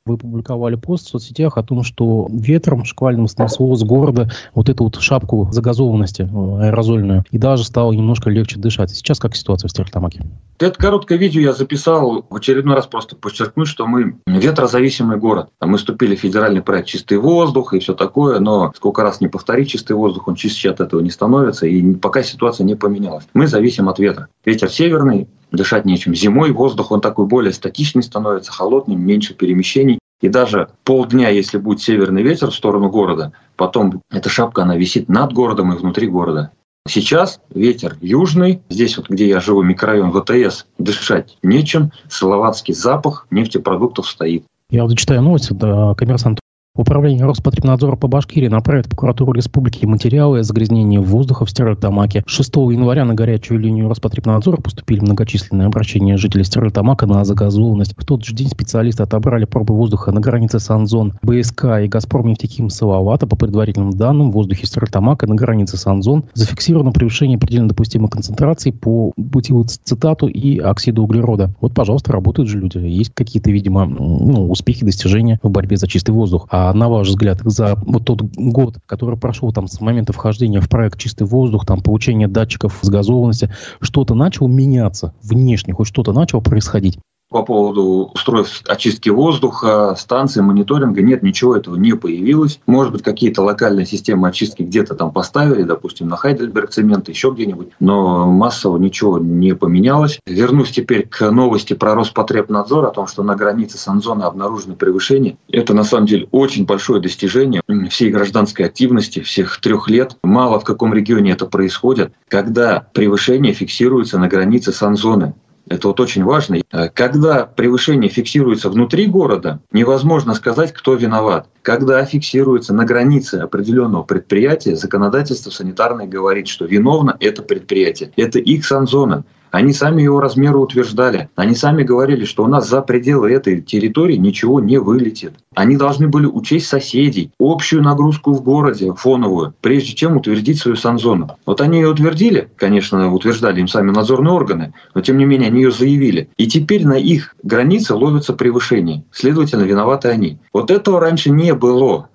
Вы 0.06 0.16
публиковали 0.16 0.76
пост 0.76 1.06
в 1.06 1.10
соцсетях 1.10 1.58
о 1.58 1.62
том, 1.62 1.82
что 1.82 2.26
ветром 2.30 2.86
шквальным 2.86 3.28
снесло 3.28 3.74
с 3.74 3.84
города 3.84 4.30
вот 4.54 4.70
эту 4.70 4.84
вот 4.84 4.98
шапку 4.98 5.50
загазованности 5.52 6.22
э, 6.22 6.64
аэрозольную, 6.64 7.24
и 7.30 7.36
даже 7.36 7.64
стало 7.64 7.92
немножко 7.92 8.30
легче 8.30 8.58
дышать. 8.58 8.88
Сейчас 8.90 9.18
как 9.18 9.36
ситуация 9.36 9.68
в 9.68 9.72
Стерлитамаке? 9.72 10.22
Это 10.58 10.78
короткое 10.78 11.18
видео 11.18 11.42
я 11.42 11.52
записал 11.52 12.24
в 12.30 12.34
очередной 12.34 12.76
раз 12.76 12.86
просто 12.86 13.14
подчеркнуть, 13.14 13.68
что 13.68 13.86
мы 13.86 14.16
ветрозависимый 14.26 15.18
город. 15.18 15.50
Мы 15.60 15.76
вступили 15.76 16.16
в 16.16 16.20
федеральный 16.20 16.62
проект 16.62 16.88
«Чистый 16.88 17.18
воздух» 17.18 17.74
и 17.74 17.78
все 17.78 17.92
такое, 17.92 18.40
но 18.40 18.72
сколько 18.74 19.02
раз 19.02 19.20
не 19.20 19.28
повтори 19.28 19.66
чистый 19.66 19.92
воздух, 19.92 20.28
он 20.28 20.34
чище 20.34 20.70
от 20.70 20.80
этого 20.80 21.00
не 21.02 21.10
становится, 21.10 21.66
и 21.66 21.94
пока 21.94 22.22
ситуация 22.22 22.64
не 22.64 22.74
поменялась. 22.74 23.26
Мы 23.34 23.46
зависим 23.46 23.90
от 23.90 23.98
ветра. 23.98 24.28
Ветер 24.46 24.70
северный, 24.70 25.28
дышать 25.52 25.84
нечем. 25.84 26.14
Зимой 26.14 26.52
воздух, 26.52 26.90
он 26.90 27.00
такой 27.00 27.26
более 27.26 27.52
статичный 27.52 28.02
становится, 28.02 28.52
холодным, 28.52 29.00
меньше 29.00 29.34
перемещений. 29.34 29.98
И 30.20 30.28
даже 30.28 30.68
полдня, 30.84 31.30
если 31.30 31.58
будет 31.58 31.80
северный 31.80 32.22
ветер 32.22 32.50
в 32.50 32.54
сторону 32.54 32.90
города, 32.90 33.32
потом 33.56 34.02
эта 34.10 34.28
шапка, 34.28 34.62
она 34.62 34.76
висит 34.76 35.08
над 35.08 35.32
городом 35.32 35.72
и 35.72 35.76
внутри 35.76 36.08
города. 36.08 36.50
Сейчас 36.88 37.40
ветер 37.54 37.96
южный, 38.00 38.62
здесь 38.68 38.96
вот, 38.96 39.08
где 39.08 39.28
я 39.28 39.40
живу, 39.40 39.62
микрорайон 39.62 40.12
ВТС, 40.12 40.66
дышать 40.78 41.36
нечем, 41.42 41.92
салаватский 42.08 42.74
запах 42.74 43.26
нефтепродуктов 43.30 44.08
стоит. 44.08 44.44
Я 44.70 44.84
вот 44.84 44.96
читаю 44.96 45.22
новости, 45.22 45.52
да, 45.52 45.94
коммерсант 45.94 46.40
Управление 46.80 47.26
Роспотребнадзора 47.26 47.96
по 47.96 48.08
Башкирии 48.08 48.48
направит 48.48 48.86
в 48.86 48.88
прокуратуру 48.88 49.32
республики 49.32 49.84
материалы 49.84 50.38
о 50.38 50.42
загрязнении 50.42 50.96
воздуха 50.96 51.44
в 51.44 51.50
Стерлитамаке. 51.50 52.22
6 52.26 52.56
января 52.56 53.04
на 53.04 53.12
горячую 53.12 53.60
линию 53.60 53.86
Роспотребнадзора 53.86 54.56
поступили 54.56 55.00
многочисленные 55.00 55.66
обращения 55.66 56.16
жителей 56.16 56.42
Стерлитамака 56.42 57.06
на 57.06 57.22
загазованность. 57.26 57.94
В 57.98 58.06
тот 58.06 58.24
же 58.24 58.34
день 58.34 58.48
специалисты 58.48 59.02
отобрали 59.02 59.44
пробы 59.44 59.74
воздуха 59.74 60.10
на 60.10 60.20
границе 60.20 60.58
Санзон, 60.58 61.12
БСК 61.20 61.82
и 61.84 61.86
Газпром 61.86 62.28
нефтехим 62.28 62.70
Салавата. 62.70 63.26
По 63.26 63.36
предварительным 63.36 63.90
данным, 63.90 64.30
в 64.30 64.32
воздухе 64.32 64.66
Стерлитамака 64.66 65.26
на 65.26 65.34
границе 65.34 65.76
Санзон 65.76 66.24
зафиксировано 66.32 66.92
превышение 66.92 67.36
предельно 67.36 67.68
допустимой 67.68 68.08
концентрации 68.08 68.70
по 68.70 69.12
бутилоцитату 69.18 70.28
и 70.28 70.58
оксиду 70.58 71.02
углерода. 71.02 71.52
Вот, 71.60 71.74
пожалуйста, 71.74 72.12
работают 72.12 72.48
же 72.48 72.58
люди. 72.58 72.78
Есть 72.78 73.12
какие-то, 73.12 73.50
видимо, 73.50 73.84
ну, 73.84 74.48
успехи, 74.50 74.82
достижения 74.82 75.38
в 75.42 75.50
борьбе 75.50 75.76
за 75.76 75.86
чистый 75.86 76.12
воздух. 76.12 76.48
А 76.50 76.69
на 76.72 76.88
ваш 76.88 77.08
взгляд, 77.08 77.40
за 77.44 77.76
вот 77.76 78.04
тот 78.04 78.22
год, 78.22 78.78
который 78.86 79.18
прошел 79.18 79.52
там 79.52 79.68
с 79.68 79.80
момента 79.80 80.12
вхождения 80.12 80.60
в 80.60 80.68
проект 80.68 80.98
«Чистый 80.98 81.24
воздух», 81.24 81.66
там, 81.66 81.82
получение 81.82 82.28
датчиков 82.28 82.78
с 82.82 82.88
газованности, 82.88 83.52
что-то 83.80 84.14
начало 84.14 84.48
меняться 84.48 85.14
внешне, 85.22 85.74
хоть 85.74 85.88
что-то 85.88 86.12
начало 86.12 86.40
происходить? 86.40 86.98
По 87.30 87.42
поводу 87.44 88.10
устройств 88.12 88.62
очистки 88.66 89.08
воздуха, 89.08 89.94
станции 89.96 90.40
мониторинга. 90.40 91.00
Нет, 91.00 91.22
ничего 91.22 91.56
этого 91.56 91.76
не 91.76 91.94
появилось. 91.94 92.60
Может 92.66 92.92
быть, 92.92 93.02
какие-то 93.02 93.42
локальные 93.42 93.86
системы 93.86 94.28
очистки 94.28 94.62
где-то 94.62 94.94
там 94.94 95.12
поставили, 95.12 95.62
допустим, 95.62 96.08
на 96.08 96.16
Хайдельберг 96.16 96.70
цемент, 96.70 97.08
еще 97.08 97.30
где-нибудь, 97.30 97.68
но 97.78 98.26
массово 98.26 98.78
ничего 98.78 99.18
не 99.18 99.54
поменялось. 99.54 100.18
Вернусь 100.26 100.72
теперь 100.72 101.06
к 101.06 101.30
новости 101.30 101.74
про 101.74 101.94
Роспотребнадзор, 101.94 102.84
о 102.84 102.90
том, 102.90 103.06
что 103.06 103.22
на 103.22 103.36
границе 103.36 103.78
Санзона 103.78 104.26
обнаружено 104.26 104.74
превышение. 104.74 105.38
Это 105.50 105.72
на 105.72 105.84
самом 105.84 106.06
деле 106.06 106.26
очень 106.32 106.66
большое 106.66 107.00
достижение 107.00 107.62
всей 107.90 108.10
гражданской 108.10 108.66
активности 108.66 109.20
всех 109.20 109.60
трех 109.60 109.88
лет. 109.88 110.16
Мало 110.24 110.58
в 110.58 110.64
каком 110.64 110.92
регионе 110.92 111.32
это 111.32 111.46
происходит, 111.46 112.12
когда 112.28 112.86
превышение 112.92 113.52
фиксируется 113.52 114.18
на 114.18 114.26
границе 114.26 114.72
Санзоны. 114.72 115.34
Это 115.70 115.86
вот 115.86 116.00
очень 116.00 116.24
важно. 116.24 116.58
Когда 116.94 117.46
превышение 117.46 118.10
фиксируется 118.10 118.68
внутри 118.68 119.06
города, 119.06 119.60
невозможно 119.70 120.34
сказать, 120.34 120.72
кто 120.72 120.94
виноват. 120.94 121.46
Когда 121.62 122.04
фиксируется 122.04 122.74
на 122.74 122.84
границе 122.84 123.36
определенного 123.36 124.02
предприятия, 124.02 124.74
законодательство 124.74 125.50
санитарное 125.50 126.08
говорит, 126.08 126.48
что 126.48 126.64
виновно 126.64 127.16
это 127.20 127.42
предприятие. 127.42 128.12
Это 128.16 128.40
их 128.40 128.66
санзона. 128.66 129.24
Они 129.50 129.72
сами 129.72 130.02
его 130.02 130.20
размеры 130.20 130.58
утверждали. 130.58 131.28
Они 131.36 131.54
сами 131.54 131.82
говорили, 131.82 132.24
что 132.24 132.44
у 132.44 132.46
нас 132.46 132.68
за 132.68 132.82
пределы 132.82 133.32
этой 133.32 133.60
территории 133.60 134.16
ничего 134.16 134.60
не 134.60 134.78
вылетит. 134.78 135.32
Они 135.54 135.76
должны 135.76 136.08
были 136.08 136.26
учесть 136.26 136.68
соседей, 136.68 137.32
общую 137.38 137.82
нагрузку 137.82 138.32
в 138.32 138.42
городе, 138.42 138.92
фоновую, 138.92 139.54
прежде 139.60 139.94
чем 139.94 140.16
утвердить 140.16 140.60
свою 140.60 140.76
санзону. 140.76 141.36
Вот 141.46 141.60
они 141.60 141.78
ее 141.78 141.88
утвердили, 141.88 142.48
конечно, 142.56 143.12
утверждали 143.12 143.60
им 143.60 143.68
сами 143.68 143.90
надзорные 143.90 144.32
органы, 144.32 144.72
но 144.94 145.00
тем 145.00 145.18
не 145.18 145.24
менее 145.24 145.48
они 145.48 145.62
ее 145.62 145.72
заявили. 145.72 146.28
И 146.36 146.46
теперь 146.46 146.86
на 146.86 146.94
их 146.94 147.34
границе 147.42 147.94
ловятся 147.94 148.32
превышения. 148.32 149.04
Следовательно, 149.10 149.62
виноваты 149.62 150.08
они. 150.08 150.38
Вот 150.52 150.70
этого 150.70 151.00
раньше 151.00 151.30
не 151.30 151.54
было 151.54 152.08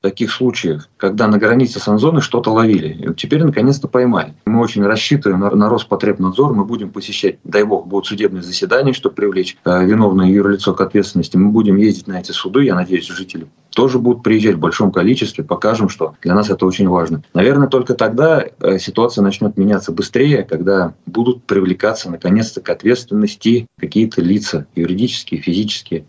таких 0.00 0.30
случаев, 0.30 0.88
когда 0.96 1.26
на 1.26 1.38
границе 1.38 1.78
санзоны 1.78 2.20
что-то 2.20 2.50
ловили. 2.50 2.88
И 2.88 3.14
теперь 3.14 3.44
наконец-то 3.44 3.88
поймали. 3.88 4.34
Мы 4.46 4.60
очень 4.60 4.84
рассчитываем 4.84 5.40
на, 5.40 5.50
на 5.50 5.68
Роспотребнадзор, 5.68 6.54
мы 6.54 6.64
будем 6.64 6.90
посещать, 6.90 7.38
дай 7.44 7.64
бог, 7.64 7.86
будут 7.86 8.06
судебные 8.06 8.42
заседания, 8.42 8.92
чтобы 8.92 9.14
привлечь 9.14 9.56
э, 9.64 9.84
виновное 9.84 10.28
юрлицо 10.28 10.74
к 10.74 10.80
ответственности. 10.80 11.36
Мы 11.36 11.50
будем 11.50 11.76
ездить 11.76 12.06
на 12.06 12.18
эти 12.18 12.32
суды, 12.32 12.64
я 12.64 12.74
надеюсь, 12.74 13.06
жители 13.06 13.46
тоже 13.70 13.98
будут 13.98 14.22
приезжать 14.22 14.56
в 14.56 14.60
большом 14.60 14.92
количестве, 14.92 15.44
покажем, 15.44 15.88
что 15.88 16.14
для 16.22 16.34
нас 16.34 16.50
это 16.50 16.66
очень 16.66 16.88
важно. 16.88 17.22
Наверное, 17.34 17.68
только 17.68 17.94
тогда 17.94 18.44
э, 18.44 18.78
ситуация 18.78 19.22
начнет 19.22 19.56
меняться 19.56 19.92
быстрее, 19.92 20.42
когда 20.42 20.94
будут 21.06 21.44
привлекаться 21.44 22.10
наконец-то 22.10 22.60
к 22.60 22.68
ответственности 22.68 23.66
какие-то 23.78 24.20
лица, 24.20 24.66
юридические, 24.74 25.40
физические. 25.40 26.04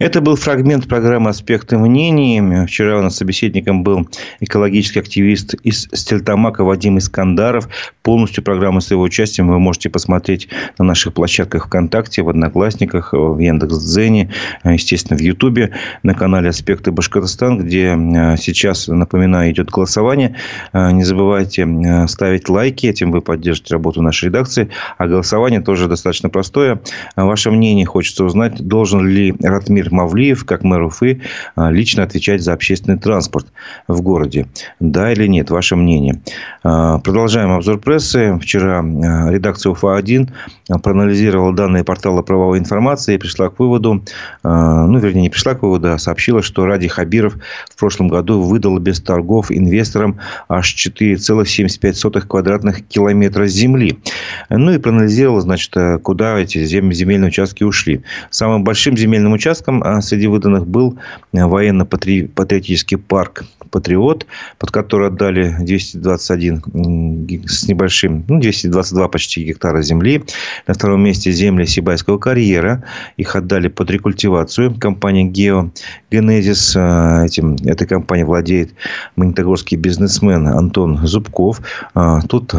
Это 0.00 0.20
был 0.20 0.34
фрагмент 0.34 0.88
программы 0.88 1.30
«Аспекты 1.30 1.78
мнений». 1.78 2.66
Вчера 2.66 2.98
у 2.98 3.02
нас 3.02 3.16
собеседником 3.16 3.84
был 3.84 4.08
экологический 4.40 4.98
активист 4.98 5.54
из 5.62 5.88
Стельтамака 5.92 6.64
Вадим 6.64 6.98
Искандаров. 6.98 7.68
Полностью 8.02 8.42
программу 8.42 8.80
с 8.80 8.90
его 8.90 9.02
участием 9.02 9.46
вы 9.46 9.60
можете 9.60 9.90
посмотреть 9.90 10.48
на 10.78 10.84
наших 10.84 11.14
площадках 11.14 11.66
ВКонтакте, 11.66 12.22
в 12.22 12.28
Одноклассниках, 12.28 13.12
в 13.12 13.38
Яндекс.Дзене, 13.38 14.32
естественно, 14.64 15.16
в 15.16 15.22
Ютубе, 15.22 15.70
на 16.02 16.14
канале 16.14 16.48
«Аспекты 16.48 16.90
Башкортостан», 16.90 17.58
где 17.58 17.96
э, 17.96 18.36
сейчас, 18.36 18.88
напоминаю, 18.88 19.52
идет 19.52 19.70
голосование. 19.70 20.34
Э, 20.72 20.90
не 20.90 21.04
забывайте 21.04 21.62
э, 21.62 22.08
ставить 22.08 22.48
лайки, 22.48 22.88
этим 22.88 23.12
вы 23.12 23.20
поддержите 23.20 23.74
работу 23.74 24.02
нашей 24.02 24.24
редакции. 24.24 24.70
А 24.98 25.06
голосование 25.06 25.60
тоже 25.60 25.86
достаточно 25.86 26.30
простое. 26.30 26.80
Ваше 27.14 27.52
мнение 27.52 27.86
хочется 27.86 28.24
узнать, 28.24 28.60
должен 28.60 29.06
ли 29.06 29.32
Ратмир 29.40 29.83
Дамир 29.84 29.92
Мавлиев, 29.92 30.44
как 30.44 30.64
мэр 30.64 30.82
Уфы, 30.82 31.20
а, 31.56 31.70
лично 31.70 32.02
отвечать 32.02 32.42
за 32.42 32.52
общественный 32.52 32.98
транспорт 32.98 33.46
в 33.88 34.00
городе. 34.00 34.46
Да 34.80 35.12
или 35.12 35.26
нет? 35.26 35.50
Ваше 35.50 35.76
мнение. 35.76 36.20
А, 36.62 36.98
продолжаем 36.98 37.52
обзор 37.52 37.78
прессы. 37.78 38.38
Вчера 38.40 38.80
а, 38.80 39.30
редакция 39.30 39.70
УФА-1 39.72 40.30
проанализировала 40.82 41.54
данные 41.54 41.84
портала 41.84 42.22
правовой 42.22 42.58
информации 42.58 43.14
и 43.14 43.18
пришла 43.18 43.50
к 43.50 43.58
выводу, 43.58 44.02
ну, 44.42 44.98
вернее, 44.98 45.22
не 45.22 45.30
пришла 45.30 45.54
к 45.54 45.62
выводу, 45.62 45.92
а 45.92 45.98
сообщила, 45.98 46.42
что 46.42 46.64
Ради 46.64 46.88
Хабиров 46.88 47.36
в 47.70 47.78
прошлом 47.78 48.08
году 48.08 48.40
выдал 48.40 48.78
без 48.78 49.00
торгов 49.00 49.52
инвесторам 49.52 50.18
аж 50.48 50.74
4,75 50.74 52.20
квадратных 52.22 52.86
километра 52.86 53.46
земли. 53.46 53.98
Ну, 54.48 54.72
и 54.72 54.78
проанализировала, 54.78 55.42
значит, 55.42 55.74
куда 56.02 56.38
эти 56.38 56.64
земельные 56.64 57.28
участки 57.28 57.62
ушли. 57.62 58.02
Самым 58.30 58.64
большим 58.64 58.96
земельным 58.96 59.34
участком 59.34 59.73
списком 59.74 59.82
а 59.82 60.00
среди 60.00 60.26
выданных 60.26 60.66
был 60.66 60.98
э, 61.32 61.44
военно-патриотический 61.44 62.98
парк 62.98 63.44
«Патриот», 63.70 64.26
под 64.58 64.70
который 64.70 65.08
отдали 65.08 65.56
221 65.60 67.46
с 67.46 67.68
небольшим, 67.68 68.24
ну, 68.28 68.40
222 68.40 69.08
почти 69.08 69.44
гектара 69.44 69.82
земли. 69.82 70.22
На 70.66 70.74
втором 70.74 71.02
месте 71.02 71.32
земли 71.32 71.66
Сибайского 71.66 72.18
карьера. 72.18 72.84
Их 73.16 73.34
отдали 73.36 73.68
под 73.68 73.90
рекультивацию. 73.90 74.74
Компания 74.78 75.24
«Гео 75.24 75.70
Генезис». 76.10 76.76
Э, 76.76 77.24
этим, 77.24 77.56
этой 77.64 77.86
компанией 77.86 78.26
владеет 78.26 78.74
магнитогорский 79.16 79.76
бизнесмен 79.76 80.46
Антон 80.46 81.06
Зубков. 81.06 81.60
Э, 81.94 82.18
тут 82.28 82.54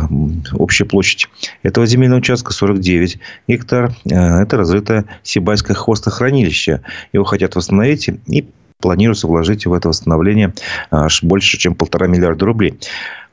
общая 0.53 0.85
площадь 0.85 1.27
этого 1.63 1.85
земельного 1.85 2.19
участка 2.19 2.53
49 2.53 3.19
гектар. 3.47 3.91
Это 4.05 4.57
разрытое 4.57 5.05
Сибайское 5.23 5.75
хвостохранилище. 5.75 6.81
Его 7.13 7.23
хотят 7.23 7.55
восстановить 7.55 8.09
и 8.27 8.45
планируется 8.79 9.27
вложить 9.27 9.65
в 9.65 9.73
это 9.73 9.89
восстановление 9.89 10.53
аж 10.91 11.23
больше, 11.23 11.57
чем 11.57 11.75
полтора 11.75 12.07
миллиарда 12.07 12.45
рублей. 12.45 12.79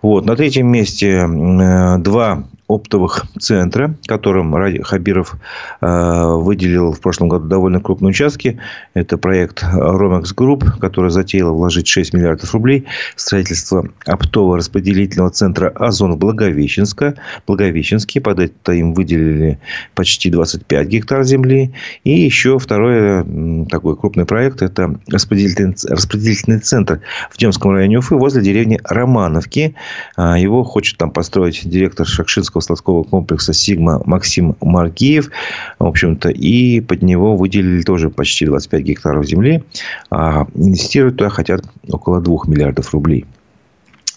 Вот. 0.00 0.24
На 0.24 0.36
третьем 0.36 0.68
месте 0.68 1.10
э, 1.10 1.98
два 1.98 2.44
оптовых 2.72 3.24
центра, 3.38 3.94
которым 4.06 4.52
Хабиров 4.82 5.34
э, 5.80 6.34
выделил 6.36 6.92
в 6.92 7.00
прошлом 7.00 7.28
году 7.28 7.46
довольно 7.46 7.80
крупные 7.80 8.10
участки. 8.10 8.58
Это 8.94 9.18
проект 9.18 9.62
Romex 9.62 10.34
Group, 10.34 10.78
который 10.80 11.10
затеял 11.10 11.54
вложить 11.54 11.86
6 11.88 12.14
миллиардов 12.14 12.52
рублей 12.54 12.86
в 13.16 13.20
строительство 13.20 13.88
оптового 14.06 14.56
распределительного 14.56 15.30
центра 15.30 15.68
«Озон» 15.68 16.14
в 16.14 16.18
Благовещенске. 16.18 17.14
Благовещенске. 17.46 18.20
Под 18.20 18.38
это 18.38 18.72
им 18.72 18.94
выделили 18.94 19.58
почти 19.94 20.30
25 20.30 20.88
гектар 20.88 21.24
земли. 21.24 21.74
И 22.04 22.10
еще 22.10 22.58
второй 22.58 23.66
такой 23.66 23.96
крупный 23.96 24.24
проект– 24.24 24.62
это 24.62 24.98
распределительный, 25.08 25.74
распределительный 25.88 26.58
центр 26.58 27.00
в 27.30 27.36
Демском 27.36 27.72
районе 27.72 27.98
Уфы 27.98 28.16
возле 28.16 28.42
деревни 28.42 28.80
Романовки. 28.84 29.74
А, 30.16 30.38
его 30.38 30.64
хочет 30.64 30.96
там 30.98 31.10
построить 31.10 31.68
директор 31.68 32.06
Шакшинского 32.06 32.61
складского 32.62 33.02
комплекса 33.02 33.52
«Сигма» 33.52 34.00
Максим 34.04 34.56
Маргиев. 34.60 35.30
В 35.78 35.86
общем-то, 35.86 36.30
и 36.30 36.80
под 36.80 37.02
него 37.02 37.36
выделили 37.36 37.82
тоже 37.82 38.10
почти 38.10 38.46
25 38.46 38.82
гектаров 38.82 39.26
земли. 39.26 39.62
А 40.10 40.46
инвестировать 40.54 41.16
туда 41.16 41.30
хотят 41.30 41.64
около 41.88 42.20
2 42.20 42.38
миллиардов 42.46 42.92
рублей. 42.92 43.26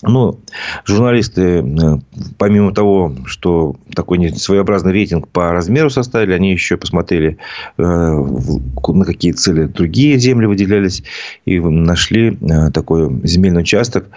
Ну, 0.08 0.40
журналисты, 0.86 1.42
э, 1.42 1.98
помимо 2.38 2.74
того, 2.74 3.16
что 3.26 3.76
такой 3.96 4.30
своеобразный 4.30 4.92
рейтинг 4.92 5.28
по 5.28 5.52
размеру 5.52 5.90
составили, 5.90 6.34
они 6.34 6.52
еще 6.52 6.78
посмотрели, 6.78 7.38
э, 7.78 7.84
на 7.84 9.06
какие 9.06 9.32
цели 9.32 9.66
другие 9.66 10.18
земли 10.18 10.46
выделялись, 10.46 11.04
и 11.46 11.60
нашли 11.60 12.38
э, 12.40 12.72
такой 12.72 13.22
земельный 13.24 13.62
участок, 13.62 14.08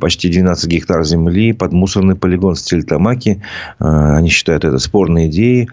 почти 0.00 0.28
12 0.28 0.68
гектар 0.70 1.04
земли 1.04 1.52
под 1.52 1.72
мусорный 1.72 2.16
полигон 2.16 2.54
в. 2.54 3.42
Они 3.78 4.28
считают 4.28 4.64
это 4.64 4.78
спорной 4.78 5.26
идеей. 5.28 5.68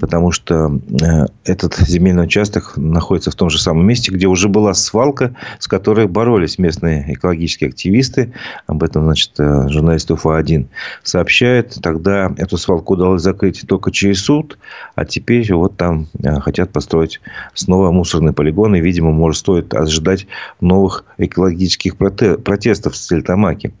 Потому 0.00 0.32
что 0.32 0.80
э, 1.02 1.26
этот 1.44 1.76
земельный 1.76 2.24
участок 2.24 2.74
находится 2.76 3.30
в 3.30 3.34
том 3.34 3.50
же 3.50 3.58
самом 3.58 3.86
месте, 3.86 4.10
где 4.10 4.26
уже 4.26 4.48
была 4.48 4.74
свалка, 4.74 5.34
с 5.58 5.68
которой 5.68 6.06
боролись 6.06 6.58
местные 6.58 7.12
экологические 7.14 7.68
активисты. 7.68 8.32
Об 8.66 8.82
этом, 8.82 9.04
значит, 9.04 9.32
э, 9.38 9.68
журналист 9.68 10.10
УФА-1 10.10 10.66
сообщает. 11.02 11.76
Тогда 11.82 12.32
эту 12.38 12.56
свалку 12.56 12.94
удалось 12.94 13.22
закрыть 13.22 13.64
только 13.66 13.90
через 13.90 14.22
суд, 14.22 14.58
а 14.94 15.04
теперь 15.04 15.52
вот 15.52 15.76
там 15.76 16.06
э, 16.22 16.40
хотят 16.40 16.70
построить 16.70 17.20
снова 17.54 17.90
мусорный 17.90 18.32
полигон, 18.32 18.74
и, 18.74 18.80
видимо, 18.80 19.10
может 19.12 19.40
стоит 19.40 19.74
ожидать 19.74 20.26
новых 20.60 21.04
экологических 21.18 21.96
протестов 21.96 22.94
в 22.94 22.96
Стельтамаке. 22.96 23.72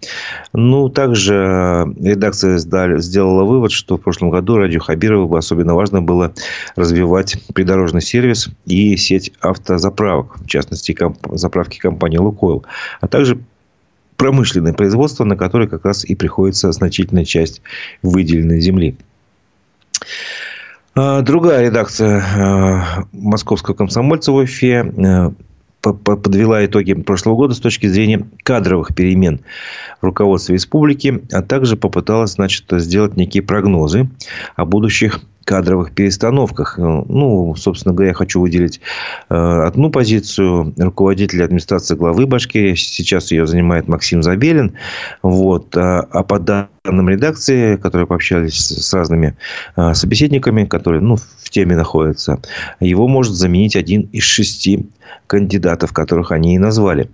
Ну, 0.52 0.88
также 0.88 1.94
редакция 2.00 2.58
сделала 2.58 3.44
вывод, 3.44 3.72
что 3.72 3.96
в 3.96 4.00
прошлом 4.00 4.30
году 4.30 4.58
радио 4.58 4.80
Хабирова 4.80 5.38
особенно 5.38 5.74
важно 5.74 6.01
было 6.02 6.34
развивать 6.76 7.36
придорожный 7.54 8.02
сервис 8.02 8.48
и 8.66 8.96
сеть 8.96 9.32
автозаправок, 9.40 10.40
в 10.40 10.46
частности, 10.46 10.92
комп- 10.92 11.26
заправки 11.32 11.78
компании 11.78 12.18
«Лукойл», 12.18 12.64
а 13.00 13.08
также 13.08 13.40
промышленное 14.16 14.72
производство, 14.72 15.24
на 15.24 15.36
которое 15.36 15.68
как 15.68 15.84
раз 15.84 16.04
и 16.04 16.14
приходится 16.14 16.70
значительная 16.70 17.24
часть 17.24 17.62
выделенной 18.02 18.60
земли. 18.60 18.96
А, 20.94 21.22
другая 21.22 21.64
редакция 21.64 22.22
а, 22.22 23.04
московского 23.12 23.74
комсомольца 23.74 24.30
в 24.30 24.36
Уфе 24.36 24.84
э, 24.84 25.30
подвела 25.82 26.64
итоги 26.64 26.94
прошлого 26.94 27.34
года 27.34 27.54
с 27.54 27.60
точки 27.60 27.86
зрения 27.86 28.28
кадровых 28.44 28.94
перемен 28.94 29.40
в 30.00 30.04
руководстве 30.04 30.54
республики, 30.54 31.22
а 31.32 31.42
также 31.42 31.76
попыталась 31.76 32.32
значит, 32.32 32.66
сделать 32.70 33.16
некие 33.16 33.42
прогнозы 33.42 34.08
о 34.54 34.64
будущих 34.64 35.20
кадровых 35.44 35.92
перестановках. 35.92 36.78
Ну, 36.78 37.54
собственно 37.56 37.94
говоря, 37.94 38.10
я 38.10 38.14
хочу 38.14 38.40
выделить 38.40 38.80
э, 39.28 39.34
одну 39.34 39.90
позицию 39.90 40.72
руководителя 40.76 41.44
администрации 41.44 41.94
главы 41.94 42.26
Башкирии. 42.26 42.74
Сейчас 42.74 43.30
ее 43.32 43.46
занимает 43.46 43.88
Максим 43.88 44.22
Забелин. 44.22 44.74
Вот. 45.22 45.76
А, 45.76 46.00
а 46.10 46.22
по 46.22 46.38
данным 46.38 47.08
редакции, 47.08 47.76
которые 47.76 48.06
пообщались 48.06 48.58
с 48.58 48.92
разными 48.94 49.36
э, 49.76 49.94
собеседниками, 49.94 50.64
которые 50.64 51.02
ну, 51.02 51.16
в 51.16 51.50
теме 51.50 51.76
находятся, 51.76 52.40
его 52.80 53.08
может 53.08 53.34
заменить 53.34 53.76
один 53.76 54.02
из 54.12 54.24
шести 54.24 54.86
кандидатов, 55.26 55.92
которых 55.92 56.32
они 56.32 56.54
и 56.54 56.58
назвали. 56.58 57.10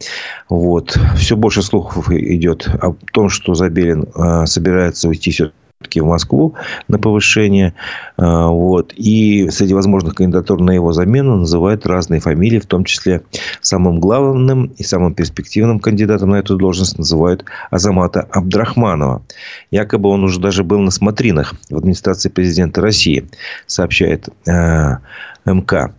Вот. 0.48 0.98
Все 1.16 1.36
больше 1.36 1.62
слухов 1.62 2.10
идет 2.10 2.68
о 2.68 2.94
том, 3.12 3.28
что 3.28 3.54
Забелин 3.54 4.06
э, 4.14 4.46
собирается 4.46 5.08
уйти 5.08 5.30
все 5.30 5.50
в 5.80 6.04
Москву 6.04 6.54
на 6.88 6.98
повышение. 6.98 7.72
А, 8.16 8.48
вот. 8.48 8.92
И 8.96 9.48
среди 9.50 9.74
возможных 9.74 10.16
кандидатур 10.16 10.60
на 10.60 10.72
его 10.72 10.92
замену 10.92 11.36
называют 11.36 11.86
разные 11.86 12.20
фамилии, 12.20 12.58
в 12.58 12.66
том 12.66 12.84
числе 12.84 13.22
самым 13.60 14.00
главным 14.00 14.72
и 14.76 14.82
самым 14.82 15.14
перспективным 15.14 15.78
кандидатом 15.78 16.30
на 16.30 16.36
эту 16.36 16.56
должность 16.56 16.98
называют 16.98 17.44
Азамата 17.70 18.26
Абдрахманова. 18.32 19.22
Якобы 19.70 20.08
он 20.08 20.24
уже 20.24 20.40
даже 20.40 20.64
был 20.64 20.80
на 20.80 20.90
смотринах 20.90 21.54
в 21.70 21.76
администрации 21.76 22.28
президента 22.28 22.80
России, 22.80 23.28
сообщает 23.66 24.28
э, 24.46 24.96
МК. 25.44 25.94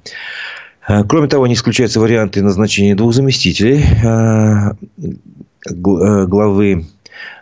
А, 0.85 1.03
кроме 1.05 1.29
того, 1.29 1.47
не 1.47 1.53
исключаются 1.53 2.01
варианты 2.01 2.41
назначения 2.41 2.95
двух 2.95 3.13
заместителей 3.13 3.85
главы 5.65 6.85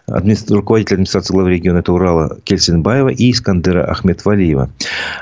руководитель 0.08 0.96
администрации 0.96 1.34
главы 1.34 1.52
региона 1.52 1.80
это 1.80 1.92
Урала 1.92 2.40
Кельсинбаева 2.44 3.10
и 3.10 3.32
Искандера 3.32 3.90
Ахмедвалиева. 3.90 4.70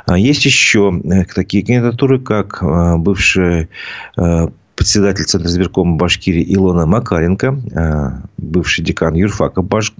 А 0.05 0.17
есть 0.17 0.45
еще 0.45 0.93
э, 1.03 1.25
такие 1.25 1.65
кандидатуры, 1.65 2.19
как 2.19 2.61
э, 2.61 2.95
бывший 2.97 3.69
э, 4.17 4.47
председатель 4.85 5.25
Центра 5.25 5.49
избиркома 5.49 5.95
Башкирии 5.97 6.45
Илона 6.53 6.85
Макаренко, 6.85 8.21
бывший 8.37 8.83
декан 8.83 9.15
юрфака 9.15 9.63
Баш... 9.63 9.91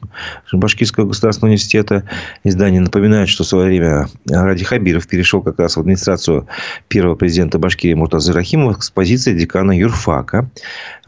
Башкирского 0.53 1.07
государственного 1.07 1.53
университета. 1.53 2.03
Издание 2.43 2.81
напоминает, 2.81 3.27
что 3.27 3.43
в 3.43 3.47
свое 3.47 3.65
время 3.65 4.09
Ради 4.29 4.63
Хабиров 4.63 5.07
перешел 5.07 5.41
как 5.41 5.57
раз 5.57 5.75
в 5.75 5.79
администрацию 5.79 6.47
первого 6.87 7.15
президента 7.15 7.57
Башкирии 7.57 7.95
Муртазы 7.95 8.31
Рахимова 8.31 8.79
с 8.79 8.91
позиции 8.91 9.35
декана 9.35 9.71
юрфака. 9.71 10.51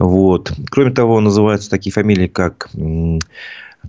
Вот. 0.00 0.52
Кроме 0.70 0.90
того, 0.90 1.20
называются 1.20 1.70
такие 1.70 1.92
фамилии, 1.92 2.26
как 2.26 2.70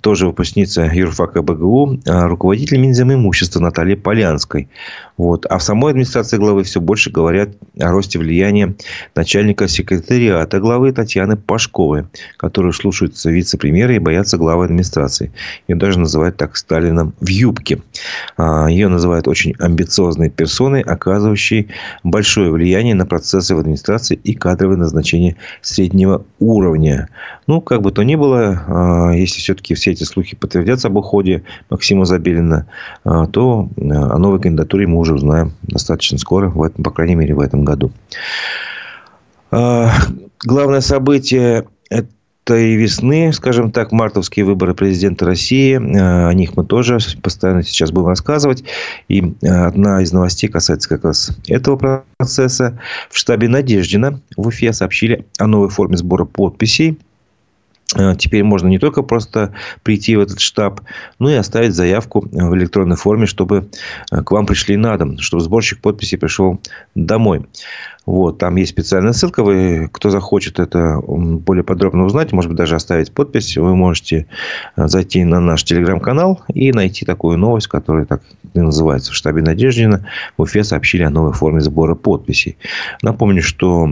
тоже 0.01 0.27
выпускница 0.27 0.83
юрфака 0.83 1.41
БГУ, 1.41 1.99
а, 2.07 2.27
руководитель 2.27 2.79
Минзем 2.79 3.13
имущества 3.13 3.59
Наталья 3.59 3.95
Полянской. 3.95 4.69
Вот. 5.17 5.45
А 5.49 5.57
в 5.57 5.63
самой 5.63 5.91
администрации 5.91 6.37
главы 6.37 6.63
все 6.63 6.79
больше 6.79 7.11
говорят 7.11 7.49
о 7.77 7.91
росте 7.91 8.17
влияния 8.19 8.75
начальника 9.15 9.67
секретариата 9.67 10.61
главы 10.61 10.93
Татьяны 10.93 11.35
Пашковой, 11.35 12.05
которую 12.37 12.71
слушаются 12.71 13.29
вице-премьеры 13.29 13.95
и 13.95 13.99
боятся 13.99 14.37
главы 14.37 14.65
администрации. 14.65 15.33
Ее 15.67 15.75
даже 15.75 15.99
называют 15.99 16.37
так 16.37 16.55
Сталином 16.55 17.13
в 17.19 17.27
юбке. 17.27 17.81
А, 18.37 18.67
ее 18.69 18.87
называют 18.87 19.27
очень 19.27 19.55
амбициозной 19.59 20.29
персоной, 20.29 20.81
оказывающей 20.81 21.67
большое 22.03 22.49
влияние 22.51 22.95
на 22.95 23.05
процессы 23.05 23.53
в 23.55 23.59
администрации 23.59 24.17
и 24.23 24.33
кадровые 24.33 24.77
назначения 24.77 25.35
среднего 25.61 26.23
уровня. 26.39 27.09
Ну, 27.45 27.59
как 27.59 27.81
бы 27.81 27.91
то 27.91 28.03
ни 28.03 28.15
было, 28.15 28.63
а, 28.67 29.11
если 29.11 29.39
все-таки 29.39 29.75
все 29.79 29.91
эти 29.91 30.03
слухи 30.03 30.35
подтвердятся 30.35 30.87
об 30.87 30.97
уходе 30.97 31.43
Максима 31.69 32.05
Забелина, 32.05 32.67
а, 33.03 33.25
то 33.27 33.69
о 33.77 34.17
новой 34.17 34.39
кандидатуре 34.39 34.87
мы 34.87 34.97
уже 34.97 35.15
узнаем 35.15 35.53
достаточно 35.63 36.17
скоро, 36.17 36.49
в 36.49 36.61
этом, 36.61 36.83
по 36.83 36.91
крайней 36.91 37.15
мере, 37.15 37.33
в 37.33 37.39
этом 37.39 37.63
году. 37.63 37.91
А, 39.51 39.91
главное 40.43 40.81
событие 40.81 41.65
этой 41.89 42.75
весны, 42.75 43.31
скажем 43.33 43.71
так, 43.71 43.91
мартовские 43.91 44.45
выборы 44.45 44.73
президента 44.73 45.25
России. 45.25 45.75
А, 45.75 46.29
о 46.29 46.33
них 46.33 46.57
мы 46.57 46.65
тоже 46.65 46.97
постоянно 47.21 47.63
сейчас 47.63 47.91
будем 47.91 48.07
рассказывать. 48.07 48.63
И 49.07 49.33
а, 49.43 49.67
одна 49.67 50.01
из 50.01 50.11
новостей 50.11 50.49
касается 50.49 50.89
как 50.89 51.03
раз 51.03 51.31
этого 51.47 52.03
процесса. 52.17 52.79
В 53.09 53.17
штабе 53.17 53.47
Надеждина 53.47 54.19
в 54.35 54.47
Уфе 54.47 54.73
сообщили 54.73 55.25
о 55.37 55.47
новой 55.47 55.69
форме 55.69 55.97
сбора 55.97 56.25
подписей 56.25 56.97
теперь 58.17 58.43
можно 58.43 58.67
не 58.67 58.79
только 58.79 59.01
просто 59.01 59.53
прийти 59.83 60.15
в 60.15 60.19
этот 60.19 60.39
штаб, 60.39 60.81
но 61.17 61.29
и 61.29 61.35
оставить 61.35 61.73
заявку 61.73 62.21
в 62.21 62.55
электронной 62.55 62.95
форме, 62.95 63.25
чтобы 63.25 63.69
э, 64.11 64.21
к 64.21 64.31
вам 64.31 64.45
пришли 64.45 64.77
на 64.77 64.97
дом, 64.97 65.17
чтобы 65.19 65.41
сборщик 65.41 65.81
подписей 65.81 66.17
пришел 66.17 66.61
домой. 66.93 67.45
Вот, 68.05 68.39
там 68.39 68.55
есть 68.55 68.71
специальная 68.71 69.13
ссылка. 69.13 69.43
Вы, 69.43 69.89
кто 69.91 70.09
захочет 70.09 70.59
это 70.59 70.99
более 70.99 71.63
подробно 71.63 72.05
узнать, 72.05 72.31
может 72.31 72.49
быть, 72.49 72.57
даже 72.57 72.75
оставить 72.75 73.11
подпись, 73.11 73.57
вы 73.57 73.75
можете 73.75 74.25
э, 74.75 74.87
зайти 74.87 75.23
на 75.23 75.39
наш 75.39 75.63
телеграм-канал 75.63 76.41
и 76.53 76.71
найти 76.71 77.05
такую 77.05 77.37
новость, 77.37 77.67
которая 77.67 78.05
так 78.05 78.21
и 78.53 78.59
называется. 78.59 79.11
В 79.11 79.15
штабе 79.15 79.41
Надеждина 79.41 80.07
в 80.37 80.41
Уфе 80.41 80.63
сообщили 80.63 81.03
о 81.03 81.09
новой 81.09 81.33
форме 81.33 81.61
сбора 81.61 81.93
подписей. 81.95 82.57
Напомню, 83.01 83.43
что 83.43 83.87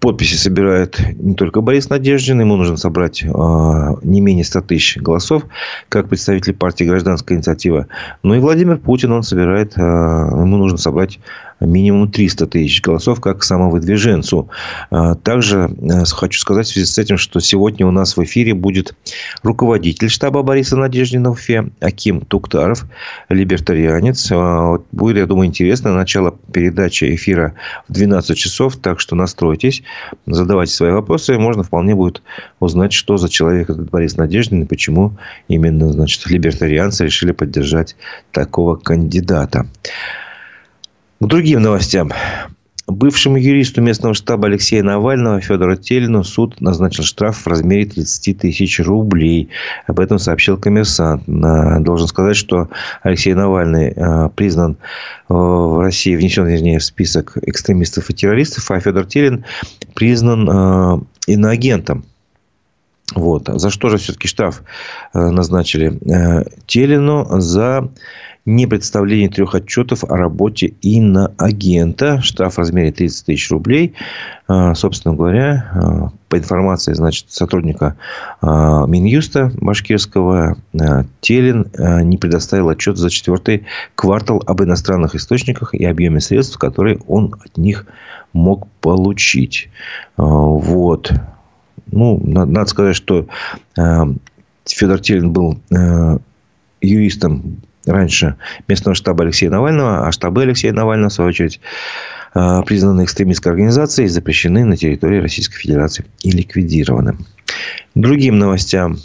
подписи 0.00 0.34
собирает 0.34 1.00
не 1.16 1.34
только 1.34 1.60
Борис 1.60 1.88
Надеждин, 1.88 2.40
ему 2.40 2.56
нужно 2.56 2.76
собрать 2.76 3.22
не 3.22 4.20
менее 4.20 4.44
100 4.44 4.60
тысяч 4.62 4.96
голосов, 4.96 5.44
как 5.88 6.08
представитель 6.08 6.54
партии 6.54 6.84
«Гражданская 6.84 7.38
инициатива», 7.38 7.86
но 8.22 8.34
и 8.34 8.40
Владимир 8.40 8.78
Путин, 8.78 9.12
он 9.12 9.22
собирает, 9.22 9.76
ему 9.76 10.56
нужно 10.56 10.78
собрать 10.78 11.20
минимум 11.60 12.10
300 12.32 12.46
тысяч 12.46 12.82
голосов, 12.82 13.20
как 13.20 13.44
самовыдвиженцу. 13.44 14.48
А, 14.90 15.14
также 15.14 15.70
э, 15.80 16.04
хочу 16.04 16.40
сказать 16.40 16.66
в 16.66 16.70
связи 16.70 16.86
с 16.86 16.98
этим, 16.98 17.18
что 17.18 17.40
сегодня 17.40 17.86
у 17.86 17.90
нас 17.90 18.16
в 18.16 18.24
эфире 18.24 18.54
будет 18.54 18.94
руководитель 19.42 20.08
штаба 20.08 20.42
Бориса 20.42 20.76
Надеждина 20.76 21.30
в 21.30 21.32
Уфе, 21.32 21.70
Аким 21.80 22.20
Туктаров, 22.20 22.84
либертарианец. 23.28 24.30
А, 24.32 24.78
будет, 24.92 25.18
я 25.18 25.26
думаю, 25.26 25.48
интересно. 25.48 25.94
Начало 25.94 26.34
передачи 26.52 27.14
эфира 27.14 27.54
в 27.88 27.92
12 27.92 28.36
часов, 28.36 28.76
так 28.76 29.00
что 29.00 29.14
настройтесь, 29.14 29.82
задавайте 30.26 30.72
свои 30.72 30.92
вопросы. 30.92 31.38
Можно 31.38 31.62
вполне 31.62 31.94
будет 31.94 32.22
узнать, 32.60 32.92
что 32.92 33.16
за 33.16 33.28
человек 33.28 33.70
этот 33.70 33.90
Борис 33.90 34.16
Надеждин 34.16 34.62
и 34.62 34.66
почему 34.66 35.18
именно 35.48 35.92
значит, 35.92 36.26
либертарианцы 36.26 37.04
решили 37.04 37.32
поддержать 37.32 37.96
такого 38.32 38.76
кандидата. 38.76 39.66
К 41.22 41.26
другим 41.26 41.62
новостям. 41.62 42.10
Бывшему 42.88 43.36
юристу 43.36 43.80
местного 43.80 44.12
штаба 44.12 44.48
Алексея 44.48 44.82
Навального 44.82 45.40
Федору 45.40 45.76
Телину 45.76 46.24
суд 46.24 46.60
назначил 46.60 47.04
штраф 47.04 47.36
в 47.36 47.46
размере 47.46 47.84
30 47.84 48.38
тысяч 48.38 48.80
рублей. 48.80 49.48
Об 49.86 50.00
этом 50.00 50.18
сообщил 50.18 50.58
коммерсант. 50.58 51.22
Должен 51.26 52.08
сказать, 52.08 52.34
что 52.36 52.70
Алексей 53.04 53.34
Навальный 53.34 53.92
э, 53.94 54.30
признан 54.34 54.72
э, 54.72 54.76
в 55.28 55.80
России, 55.80 56.16
внесен, 56.16 56.44
вернее, 56.44 56.80
в 56.80 56.84
список 56.84 57.38
экстремистов 57.40 58.10
и 58.10 58.14
террористов, 58.14 58.68
а 58.72 58.80
Федор 58.80 59.06
Телин 59.06 59.44
признан 59.94 60.50
э, 60.50 61.00
иноагентом. 61.28 62.04
Вот. 63.14 63.46
За 63.46 63.70
что 63.70 63.90
же 63.90 63.98
все-таки 63.98 64.26
штраф 64.26 64.62
назначили 65.12 66.00
Телину? 66.66 67.28
За 67.40 67.90
не 68.44 68.66
представление 68.66 69.28
трех 69.28 69.54
отчетов 69.54 70.02
о 70.04 70.16
работе 70.16 70.74
иноагента. 70.82 72.20
Штраф 72.22 72.54
в 72.54 72.58
размере 72.58 72.90
30 72.90 73.26
тысяч 73.26 73.50
рублей. 73.50 73.94
А, 74.48 74.74
собственно 74.74 75.14
говоря, 75.14 75.70
а, 75.74 76.12
по 76.28 76.38
информации 76.38 76.92
значит, 76.92 77.30
сотрудника 77.30 77.96
а, 78.40 78.86
Минюста 78.86 79.52
башкирского, 79.56 80.56
Телин 81.20 81.70
не 82.04 82.18
предоставил 82.18 82.68
отчет 82.68 82.96
за 82.96 83.10
четвертый 83.10 83.66
квартал 83.94 84.42
об 84.44 84.62
иностранных 84.62 85.14
источниках 85.14 85.74
и 85.74 85.84
объеме 85.84 86.20
средств, 86.20 86.58
которые 86.58 86.98
он 87.06 87.34
от 87.44 87.56
них 87.56 87.86
мог 88.32 88.66
получить. 88.80 89.68
Вот. 90.16 91.12
Ну, 91.90 92.20
надо 92.24 92.66
сказать, 92.66 92.96
что 92.96 93.26
Федор 93.76 95.00
Телин 95.00 95.32
был 95.32 95.60
юристом 96.80 97.58
раньше 97.86 98.36
местного 98.68 98.94
штаба 98.94 99.24
Алексея 99.24 99.50
Навального, 99.50 100.06
а 100.06 100.12
штабы 100.12 100.42
Алексея 100.42 100.72
Навального, 100.72 101.10
в 101.10 101.12
свою 101.12 101.30
очередь, 101.30 101.60
э, 102.34 102.62
признаны 102.66 103.04
экстремистской 103.04 103.52
организацией 103.52 104.08
запрещены 104.08 104.64
на 104.64 104.76
территории 104.76 105.20
Российской 105.20 105.58
Федерации 105.58 106.04
и 106.22 106.30
ликвидированы. 106.30 107.16
Другим 107.94 108.38
новостям 108.38 108.98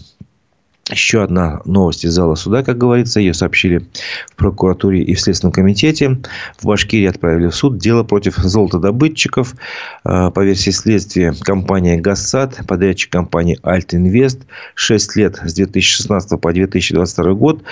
еще 0.89 1.23
одна 1.23 1.61
новость 1.65 2.05
из 2.05 2.13
зала 2.13 2.35
суда, 2.35 2.63
как 2.63 2.77
говорится. 2.77 3.19
Ее 3.19 3.33
сообщили 3.33 3.85
в 4.31 4.35
прокуратуре 4.35 5.01
и 5.01 5.13
в 5.13 5.19
Следственном 5.19 5.51
комитете. 5.51 6.19
В 6.59 6.65
Башкирии 6.65 7.07
отправили 7.07 7.47
в 7.47 7.55
суд 7.55 7.77
дело 7.77 8.03
против 8.03 8.37
золотодобытчиков. 8.37 9.55
Э, 10.05 10.31
по 10.31 10.43
версии 10.43 10.71
следствия, 10.71 11.33
компания 11.41 11.97
«Газсад», 11.97 12.59
подрядчик 12.67 13.11
компании 13.11 13.59
«Альтинвест» 13.63 14.41
6 14.75 15.15
лет 15.17 15.39
с 15.43 15.53
2016 15.53 16.39
по 16.39 16.53
2022 16.53 17.33
год 17.33 17.63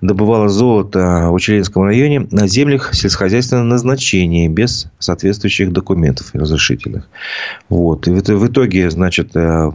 добывала 0.00 0.48
золото 0.48 1.28
в 1.28 1.34
Учелинском 1.34 1.84
районе 1.84 2.26
на 2.30 2.46
землях 2.46 2.94
сельскохозяйственного 2.94 3.64
назначения 3.64 4.48
без 4.48 4.88
соответствующих 4.98 5.72
документов 5.72 6.30
разрешительных. 6.32 7.08
Вот. 7.68 8.06
И 8.06 8.10
в 8.10 8.46
итоге, 8.46 8.90
значит, 8.90 9.36
э, 9.36 9.72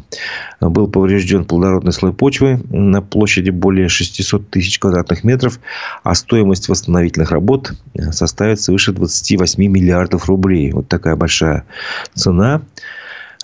был 0.61 0.87
поврежден 0.87 1.45
плодородный 1.45 1.93
слой 1.93 2.13
почвы 2.13 2.61
на 2.87 3.01
площади 3.01 3.49
более 3.49 3.89
600 3.89 4.49
тысяч 4.49 4.79
квадратных 4.79 5.23
метров, 5.23 5.59
а 6.03 6.15
стоимость 6.15 6.69
восстановительных 6.69 7.31
работ 7.31 7.73
э, 7.93 8.11
составит 8.11 8.61
свыше 8.61 8.91
28 8.93 9.63
миллиардов 9.63 10.27
рублей. 10.27 10.71
Вот 10.71 10.87
такая 10.87 11.15
большая 11.15 11.65
цена 12.13 12.61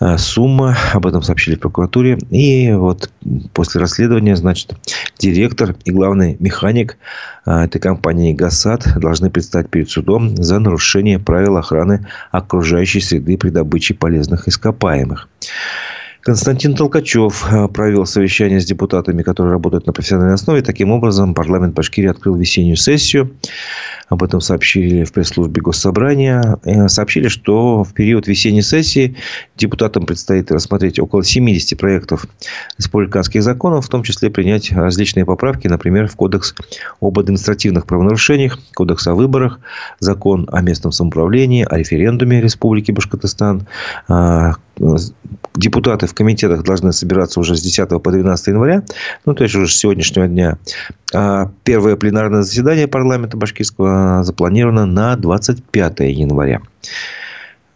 э, 0.02 0.18
сумма, 0.18 0.76
об 0.94 1.06
этом 1.06 1.22
сообщили 1.22 1.56
в 1.56 1.60
прокуратуре. 1.60 2.18
И 2.32 2.72
вот 2.72 3.10
после 3.54 3.82
расследования, 3.82 4.36
значит, 4.36 4.74
директор 5.20 5.76
и 5.86 5.92
главный 5.92 6.38
механик 6.40 6.98
э, 7.46 7.52
этой 7.52 7.80
компании 7.80 8.34
«Гасад» 8.34 9.00
должны 9.00 9.30
предстать 9.30 9.70
перед 9.70 9.90
судом 9.90 10.36
за 10.38 10.60
нарушение 10.60 11.20
правил 11.20 11.58
охраны 11.58 12.08
окружающей 12.32 13.02
среды 13.02 13.38
при 13.38 13.50
добыче 13.50 13.94
полезных 13.94 14.48
ископаемых. 14.48 15.28
Константин 16.24 16.74
Толкачев 16.74 17.46
э, 17.52 17.68
провел 17.68 18.06
совещание 18.06 18.62
с 18.62 18.66
депутатами, 18.66 19.24
которые 19.24 19.52
работают 19.52 19.88
на 19.88 19.92
профессиональной 19.94 20.36
основе. 20.36 20.62
Таким 20.62 20.92
образом, 20.92 21.34
парламент 21.34 21.76
Башкирии 21.76 22.10
открыл 22.10 22.36
весеннюю 22.36 22.78
сессию. 22.78 23.36
Об 24.08 24.24
этом 24.24 24.40
сообщили 24.40 25.04
в 25.04 25.12
пресс-службе 25.12 25.62
Госсобрания. 25.62 26.60
Э, 26.64 26.88
сообщили, 26.88 27.28
что 27.28 27.84
в 27.84 27.94
период 27.94 28.28
весенней 28.28 28.62
сессии 28.62 29.18
депутатам 29.58 30.06
предстоит 30.06 30.50
рассмотреть 30.50 30.98
около 30.98 31.26
70 31.26 31.78
проектов 31.78 32.26
республиканских 32.78 33.44
законов, 33.44 33.86
в 33.86 33.90
том 33.90 34.04
числе 34.04 34.30
принять 34.30 34.72
различные 34.72 35.26
поправки, 35.26 35.68
например, 35.68 36.08
в 36.08 36.16
Кодекс 36.16 36.56
об 37.02 37.20
административных 37.20 37.86
правонарушениях, 37.86 38.60
Кодекс 38.74 39.08
о 39.08 39.16
выборах, 39.16 39.60
Закон 40.00 40.48
о 40.54 40.62
местном 40.62 40.94
самоуправлении, 40.94 41.68
о 41.70 41.78
референдуме 41.78 42.40
Республики 42.40 42.92
Башкортостан. 42.92 43.68
А, 44.82 44.96
депутаты 45.56 46.08
в 46.08 46.14
комитетах 46.14 46.64
должны 46.64 46.94
собираться 46.94 47.40
уже 47.40 47.56
с 47.56 47.62
10 47.62 47.90
по 48.02 48.12
12 48.12 48.48
января, 48.48 48.84
ну, 49.26 49.34
то 49.34 49.44
есть 49.44 49.56
уже 49.56 49.68
с 49.68 49.78
сегодняшнего 49.78 50.28
дня. 50.28 50.58
А 51.14 51.52
первое 51.64 51.96
пленарное 51.96 52.42
заседание 52.42 52.88
парламента 52.88 53.38
башкирского 53.38 54.24
запланировано 54.24 54.86
на 54.86 55.16
25 55.16 56.00
января. 56.00 56.62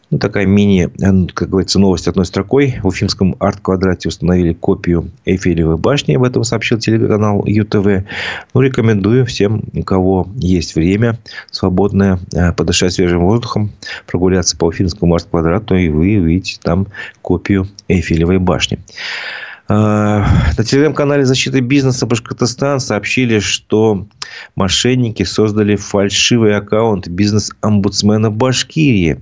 Ну, 0.10 0.20
такая 0.20 0.46
мини, 0.46 0.90
как 1.34 1.50
говорится, 1.50 1.80
новость 1.80 2.08
одной 2.08 2.26
строкой. 2.26 2.80
В 2.82 2.88
Уфимском 2.88 3.36
арт-квадрате 3.40 4.08
установили 4.08 4.54
копию 4.54 5.12
Эйфелевой 5.26 5.78
башни. 5.78 6.16
Об 6.16 6.24
этом 6.24 6.46
сообщил 6.46 6.80
телеканал 6.80 7.44
ЮТВ. 7.46 8.06
Ну, 8.54 8.62
рекомендую 8.62 9.26
всем, 9.26 9.64
у 9.74 9.84
кого 9.84 10.28
есть 10.38 10.76
время 10.76 11.20
свободное, 11.52 12.20
э, 12.34 12.54
подышать 12.54 12.94
свежим 12.94 13.26
воздухом, 13.26 13.72
прогуляться 14.06 14.56
по 14.56 14.66
Уфимскому 14.66 15.14
арт-квадрату, 15.14 15.76
и 15.76 15.90
вы 15.90 16.18
увидите 16.20 16.60
там 16.64 16.88
копию 17.22 17.68
Эйфелевой 17.90 18.38
башни. 18.38 18.80
А, 19.70 20.26
на 20.58 20.64
телеграм-канале 20.64 21.26
защиты 21.26 21.60
бизнеса 21.60 22.06
Башкортостан 22.06 22.80
сообщили, 22.80 23.40
что 23.40 24.08
мошенники 24.56 25.24
создали 25.24 25.76
фальшивый 25.76 26.56
аккаунт 26.56 27.10
бизнес-омбудсмена 27.10 28.32
Башкирии 28.32 29.22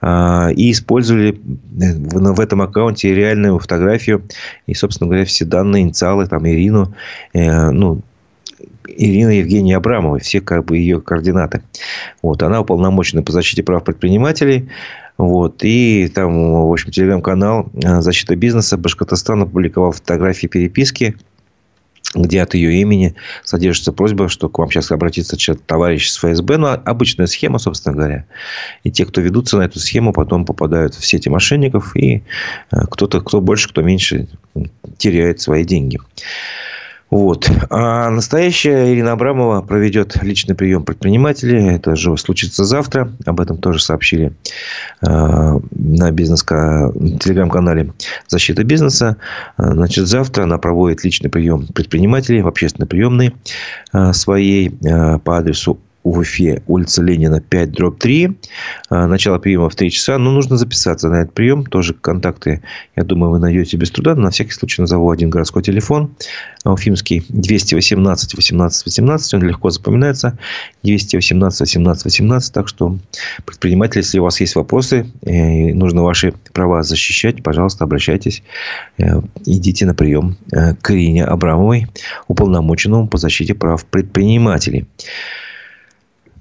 а, 0.00 0.48
и 0.54 0.72
использовали 0.72 1.40
в 1.70 2.40
этом 2.40 2.62
аккаунте 2.62 3.14
реальную 3.14 3.58
фотографию 3.58 4.24
и, 4.66 4.74
собственно 4.74 5.08
говоря, 5.08 5.24
все 5.24 5.44
данные, 5.44 5.84
инициалы, 5.84 6.26
там, 6.26 6.46
Ирину, 6.48 6.94
э, 7.32 7.70
ну, 7.70 8.00
Ирина 8.86 9.30
Евгения 9.30 9.76
Абрамовой, 9.76 10.20
все 10.20 10.40
как 10.40 10.64
бы 10.64 10.78
ее 10.78 11.00
координаты. 11.00 11.62
Вот, 12.22 12.42
она 12.42 12.60
уполномочена 12.60 13.22
по 13.22 13.32
защите 13.32 13.62
прав 13.62 13.84
предпринимателей. 13.84 14.68
Вот. 15.16 15.62
И 15.62 16.08
там, 16.08 16.66
в 16.68 16.72
общем, 16.72 16.90
телеграм-канал 16.90 17.68
э, 17.74 18.00
«Защита 18.00 18.34
бизнеса» 18.34 18.76
Башкортостан 18.76 19.42
опубликовал 19.42 19.92
фотографии 19.92 20.48
переписки, 20.48 21.16
где 22.14 22.42
от 22.42 22.54
ее 22.54 22.80
имени 22.80 23.14
содержится 23.44 23.92
просьба, 23.92 24.28
что 24.28 24.48
к 24.48 24.58
вам 24.58 24.70
сейчас 24.70 24.90
обратится 24.90 25.36
товарищ 25.54 26.08
с 26.08 26.18
ФСБ. 26.18 26.56
Ну, 26.56 26.66
обычная 26.66 27.26
схема, 27.26 27.58
собственно 27.58 27.94
говоря. 27.94 28.24
И 28.82 28.90
те, 28.90 29.06
кто 29.06 29.20
ведутся 29.20 29.58
на 29.58 29.62
эту 29.62 29.78
схему, 29.78 30.12
потом 30.12 30.44
попадают 30.44 30.94
в 30.94 31.06
сети 31.06 31.28
мошенников. 31.28 31.94
И 31.96 32.22
э, 32.72 32.76
кто-то, 32.90 33.20
кто 33.20 33.40
больше, 33.40 33.68
кто 33.68 33.82
меньше, 33.82 34.26
теряет 34.98 35.40
свои 35.40 35.64
деньги. 35.64 35.98
Вот. 37.14 37.48
А 37.70 38.10
настоящая 38.10 38.92
Ирина 38.92 39.12
Абрамова 39.12 39.62
проведет 39.62 40.20
личный 40.20 40.56
прием 40.56 40.82
предпринимателей. 40.82 41.76
Это 41.76 41.94
же 41.94 42.16
случится 42.16 42.64
завтра. 42.64 43.12
Об 43.24 43.40
этом 43.40 43.58
тоже 43.58 43.80
сообщили 43.80 44.32
э, 45.00 45.06
на 45.06 46.10
бизнес-телеграм-канале 46.10 47.92
«Защита 48.26 48.64
бизнеса». 48.64 49.16
Значит, 49.56 50.08
завтра 50.08 50.42
она 50.42 50.58
проводит 50.58 51.04
личный 51.04 51.30
прием 51.30 51.68
предпринимателей 51.68 52.42
в 52.42 52.48
общественной 52.48 52.88
приемной 52.88 53.32
э, 53.92 54.12
своей 54.12 54.76
э, 54.84 55.20
по 55.20 55.38
адресу 55.38 55.78
в 56.04 56.18
Уфе, 56.18 56.62
улица 56.66 57.02
Ленина, 57.02 57.40
5, 57.40 57.72
дробь 57.72 57.98
3. 57.98 58.30
А, 58.90 59.06
начало 59.06 59.38
приема 59.38 59.70
в 59.70 59.74
3 59.74 59.90
часа. 59.90 60.18
Но 60.18 60.30
нужно 60.30 60.56
записаться 60.58 61.08
на 61.08 61.22
этот 61.22 61.32
прием. 61.32 61.64
Тоже 61.64 61.94
контакты, 61.94 62.62
я 62.94 63.04
думаю, 63.04 63.32
вы 63.32 63.38
найдете 63.38 63.78
без 63.78 63.90
труда. 63.90 64.14
На 64.14 64.30
всякий 64.30 64.52
случай 64.52 64.82
назову 64.82 65.10
один 65.10 65.30
городской 65.30 65.62
телефон. 65.62 66.14
Уфимский 66.64 67.24
218 67.28 68.34
18 68.34 68.86
18. 68.86 69.34
Он 69.34 69.42
легко 69.42 69.70
запоминается. 69.70 70.38
218 70.82 71.60
18 71.60 72.04
18. 72.04 72.52
Так 72.52 72.68
что, 72.68 72.98
предприниматели, 73.46 74.02
если 74.02 74.18
у 74.18 74.24
вас 74.24 74.40
есть 74.40 74.56
вопросы, 74.56 75.06
и 75.22 75.72
нужно 75.72 76.02
ваши 76.02 76.34
права 76.52 76.82
защищать, 76.82 77.42
пожалуйста, 77.42 77.84
обращайтесь. 77.84 78.42
Э, 78.98 79.22
идите 79.46 79.86
на 79.86 79.94
прием 79.94 80.36
э, 80.52 80.74
к 80.74 80.90
Ирине 80.90 81.24
Абрамовой, 81.24 81.86
уполномоченному 82.28 83.08
по 83.08 83.16
защите 83.16 83.54
прав 83.54 83.84
предпринимателей. 83.86 84.86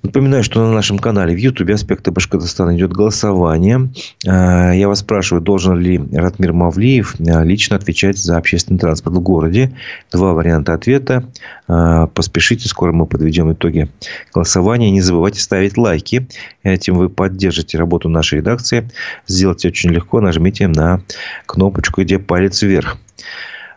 Напоминаю, 0.04 0.44
что 0.44 0.60
на 0.60 0.74
нашем 0.74 1.00
канале 1.00 1.34
в 1.34 1.38
Ютубе 1.38 1.76
«Аспекты 1.76 2.12
Башкортостана» 2.12 2.76
идет 2.76 2.92
голосование. 2.92 3.90
А, 4.28 4.74
я 4.74 4.90
вас 4.90 5.00
спрашиваю, 5.00 5.42
должен 5.42 5.80
ли 5.80 5.98
Ратмир 6.12 6.52
Мавлиев 6.52 7.16
а, 7.22 7.42
лично 7.44 7.78
отвечать 7.78 8.18
за 8.18 8.36
общественный 8.36 8.80
транспорт 8.80 9.16
в 9.16 9.22
городе. 9.22 9.72
Два 10.12 10.34
варианта 10.34 10.74
ответа. 10.74 11.24
А, 11.70 12.08
поспешите, 12.08 12.68
скоро 12.68 12.92
мы 12.92 13.06
подведем 13.06 13.54
итоги 13.54 13.90
голосования. 14.34 14.92
Не 14.92 15.00
забывайте 15.00 15.40
ставить 15.40 15.78
лайки. 15.78 16.28
Этим 16.64 16.96
вы 16.96 17.08
поддержите 17.08 17.78
работу 17.78 18.10
нашей 18.10 18.40
редакции. 18.40 18.90
Сделать 19.26 19.66
очень 19.66 19.92
легко. 19.92 20.20
Нажмите 20.20 20.68
на 20.68 21.02
кнопочку, 21.46 22.02
где 22.02 22.20
палец 22.20 22.62
вверх. 22.62 22.98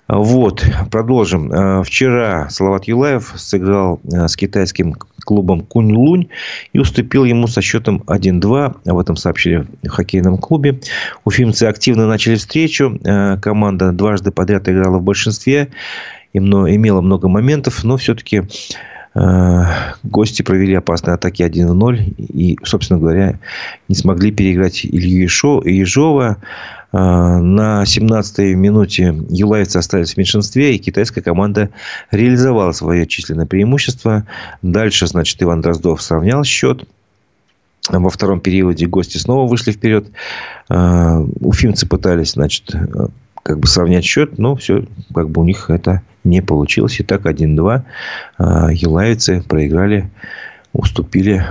Вот, 0.09 0.65
продолжим. 0.91 1.53
Э, 1.53 1.83
вчера 1.83 2.49
Салават 2.49 2.85
Юлаев 2.85 3.33
сыграл 3.37 4.01
э, 4.05 4.29
с 4.29 4.37
китайским 4.37 4.95
клубом 5.27 5.61
Кунь-Лунь 5.61 6.29
и 6.73 6.79
уступил 6.79 7.25
ему 7.25 7.47
со 7.47 7.61
счетом 7.61 8.03
1-2. 8.07 8.77
Об 8.87 8.99
этом 8.99 9.17
сообщили 9.17 9.67
в 9.83 9.89
хоккейном 9.89 10.39
клубе. 10.39 10.81
Уфимцы 11.25 11.65
активно 11.65 12.07
начали 12.07 12.37
встречу. 12.37 12.99
Э, 13.05 13.37
команда 13.37 13.93
дважды 13.93 14.31
подряд 14.31 14.69
играла 14.69 14.99
в 14.99 15.03
большинстве. 15.03 15.69
Имела 16.33 17.01
много 17.01 17.29
моментов, 17.29 17.83
но 17.85 17.97
все-таки 17.97 18.43
гости 20.03 20.43
провели 20.43 20.75
опасные 20.75 21.15
атаки 21.15 21.43
1 21.43 21.69
в 21.69 21.75
0 21.75 22.01
и, 22.19 22.59
собственно 22.65 23.01
говоря, 23.01 23.39
не 23.89 23.95
смогли 23.95 24.31
переиграть 24.31 24.85
Илью 24.85 25.23
Ежова. 25.23 26.37
На 26.99 27.83
17-й 27.83 28.55
минуте 28.55 29.15
юлаевцы 29.29 29.77
остались 29.77 30.15
в 30.15 30.17
меньшинстве, 30.17 30.75
и 30.75 30.79
китайская 30.79 31.21
команда 31.21 31.69
реализовала 32.11 32.73
свое 32.73 33.07
численное 33.07 33.45
преимущество. 33.45 34.27
Дальше, 34.63 35.07
значит, 35.07 35.43
Иван 35.43 35.61
Дроздов 35.61 36.01
сравнял 36.01 36.43
счет. 36.43 36.89
Во 37.91 38.09
втором 38.09 38.41
периоде 38.41 38.87
гости 38.87 39.19
снова 39.19 39.47
вышли 39.47 39.73
вперед. 39.73 40.07
Уфимцы 40.69 41.87
пытались, 41.87 42.33
значит, 42.33 42.75
как 43.43 43.59
бы 43.59 43.67
сравнять 43.67 44.05
счет, 44.05 44.39
но 44.39 44.57
все, 44.57 44.87
как 45.15 45.29
бы 45.29 45.43
у 45.43 45.45
них 45.45 45.69
это 45.69 46.01
не 46.25 46.41
получилось. 46.41 46.97
Итак, 47.01 47.27
1-2. 47.27 47.83
Елаевцы 48.73 49.43
проиграли, 49.43 50.11
уступили 50.73 51.45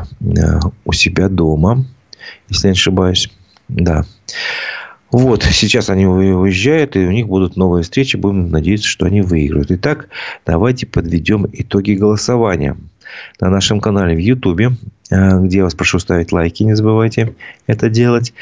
у 0.85 0.91
себя 0.91 1.29
дома, 1.29 1.85
если 2.49 2.69
не 2.69 2.71
ошибаюсь. 2.71 3.31
Да. 3.67 4.05
Вот, 5.11 5.43
сейчас 5.43 5.89
они 5.89 6.05
уезжают, 6.05 6.95
и 6.95 7.05
у 7.05 7.11
них 7.11 7.27
будут 7.27 7.55
новые 7.55 7.83
встречи. 7.83 8.17
Будем 8.17 8.49
надеяться, 8.49 8.87
что 8.87 9.05
они 9.05 9.21
выиграют. 9.21 9.71
Итак, 9.71 10.09
давайте 10.45 10.85
подведем 10.85 11.47
итоги 11.51 11.91
голосования. 11.91 12.75
На 13.39 13.49
нашем 13.49 13.79
канале 13.79 14.15
в 14.15 14.19
Ютубе, 14.19 14.71
где 15.09 15.57
я 15.57 15.63
вас 15.63 15.75
прошу 15.75 15.99
ставить 15.99 16.31
лайки, 16.31 16.63
не 16.63 16.75
забывайте 16.75 17.35
это 17.67 17.89
делать 17.89 18.33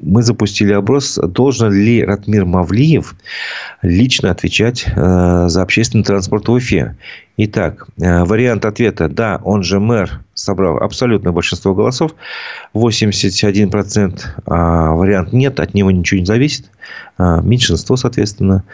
мы 0.00 0.22
запустили 0.22 0.72
опрос, 0.72 1.18
должен 1.22 1.72
ли 1.72 2.04
Ратмир 2.04 2.44
Мавлиев 2.44 3.16
лично 3.82 4.30
отвечать 4.30 4.86
э, 4.86 5.48
за 5.48 5.62
общественный 5.62 6.04
транспорт 6.04 6.48
в 6.48 6.52
Уфе. 6.52 6.96
Итак, 7.36 7.86
э, 8.00 8.24
вариант 8.24 8.64
ответа 8.64 9.08
«да», 9.08 9.40
он 9.44 9.62
же 9.62 9.80
мэр, 9.80 10.20
собрал 10.34 10.78
абсолютное 10.78 11.32
большинство 11.32 11.74
голосов, 11.74 12.14
81%. 12.74 14.20
А 14.46 14.92
вариант 14.92 15.32
«нет», 15.32 15.60
от 15.60 15.74
него 15.74 15.90
ничего 15.90 16.20
не 16.20 16.26
зависит, 16.26 16.70
а 17.16 17.40
меньшинство, 17.40 17.96
соответственно, 17.96 18.64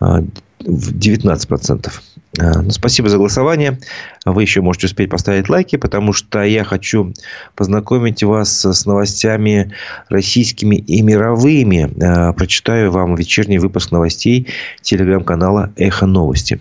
19%. 0.00 1.90
А, 2.38 2.62
ну, 2.62 2.70
спасибо 2.70 3.08
за 3.08 3.16
голосование. 3.16 3.78
Вы 4.24 4.42
еще 4.42 4.60
можете 4.60 4.86
успеть 4.86 5.10
поставить 5.10 5.48
лайки, 5.48 5.76
потому 5.76 6.12
что 6.12 6.42
я 6.42 6.64
хочу 6.64 7.12
познакомить 7.54 8.22
вас 8.22 8.64
с 8.64 8.86
новостями 8.86 9.72
российскими 10.08 10.76
и 10.76 11.02
мировыми. 11.02 11.90
А, 12.02 12.32
прочитаю 12.32 12.92
вам 12.92 13.14
вечерний 13.14 13.58
выпуск 13.58 13.90
новостей 13.90 14.46
телеграм-канала 14.82 15.72
«Эхо 15.76 16.06
новости». 16.06 16.60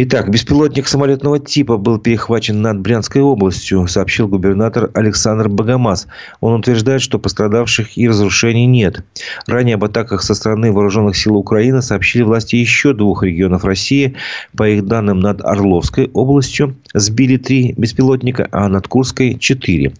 Итак, 0.00 0.30
беспилотник 0.30 0.86
самолетного 0.86 1.40
типа 1.40 1.76
был 1.76 1.98
перехвачен 1.98 2.62
над 2.62 2.78
Брянской 2.78 3.20
областью, 3.20 3.88
сообщил 3.88 4.28
губернатор 4.28 4.92
Александр 4.94 5.48
Богомаз. 5.48 6.06
Он 6.40 6.54
утверждает, 6.60 7.02
что 7.02 7.18
пострадавших 7.18 7.98
и 7.98 8.08
разрушений 8.08 8.66
нет. 8.66 9.04
Ранее 9.48 9.74
об 9.74 9.82
атаках 9.82 10.22
со 10.22 10.36
стороны 10.36 10.70
вооруженных 10.70 11.16
сил 11.16 11.34
Украины 11.34 11.82
сообщили 11.82 12.22
власти 12.22 12.54
еще 12.54 12.92
двух 12.92 13.24
регионов 13.24 13.64
России. 13.64 14.14
По 14.56 14.68
их 14.68 14.86
данным, 14.86 15.18
над 15.18 15.44
Орловской 15.44 16.08
областью 16.14 16.76
сбили 16.94 17.36
три 17.36 17.74
беспилотника, 17.76 18.46
а 18.52 18.68
над 18.68 18.86
Курской– 18.86 19.36
четыре. 19.40 19.94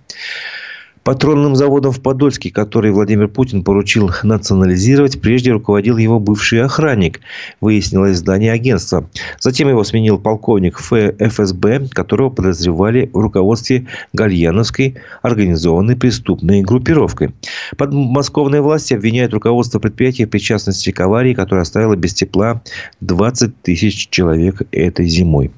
Патронным 1.08 1.56
заводом 1.56 1.92
в 1.92 2.02
Подольске, 2.02 2.50
который 2.50 2.90
Владимир 2.92 3.28
Путин 3.28 3.64
поручил 3.64 4.10
национализировать, 4.24 5.18
прежде 5.22 5.52
руководил 5.52 5.96
его 5.96 6.20
бывший 6.20 6.62
охранник, 6.62 7.20
выяснилось 7.62 8.18
здание 8.18 8.52
агентства. 8.52 9.08
Затем 9.40 9.70
его 9.70 9.82
сменил 9.84 10.18
полковник 10.18 10.78
ФСБ, 10.78 11.88
которого 11.92 12.28
подозревали 12.28 13.08
в 13.10 13.20
руководстве 13.20 13.86
Гальяновской 14.12 14.96
организованной 15.22 15.96
преступной 15.96 16.60
группировкой. 16.60 17.34
Подмосковные 17.78 18.60
власти 18.60 18.92
обвиняют 18.92 19.32
руководство 19.32 19.78
предприятия 19.78 20.26
в 20.26 20.28
причастности 20.28 20.90
к 20.90 21.00
аварии, 21.00 21.32
которая 21.32 21.62
оставила 21.62 21.96
без 21.96 22.12
тепла 22.12 22.60
20 23.00 23.62
тысяч 23.62 24.10
человек 24.10 24.60
этой 24.72 25.06
зимой. 25.06 25.52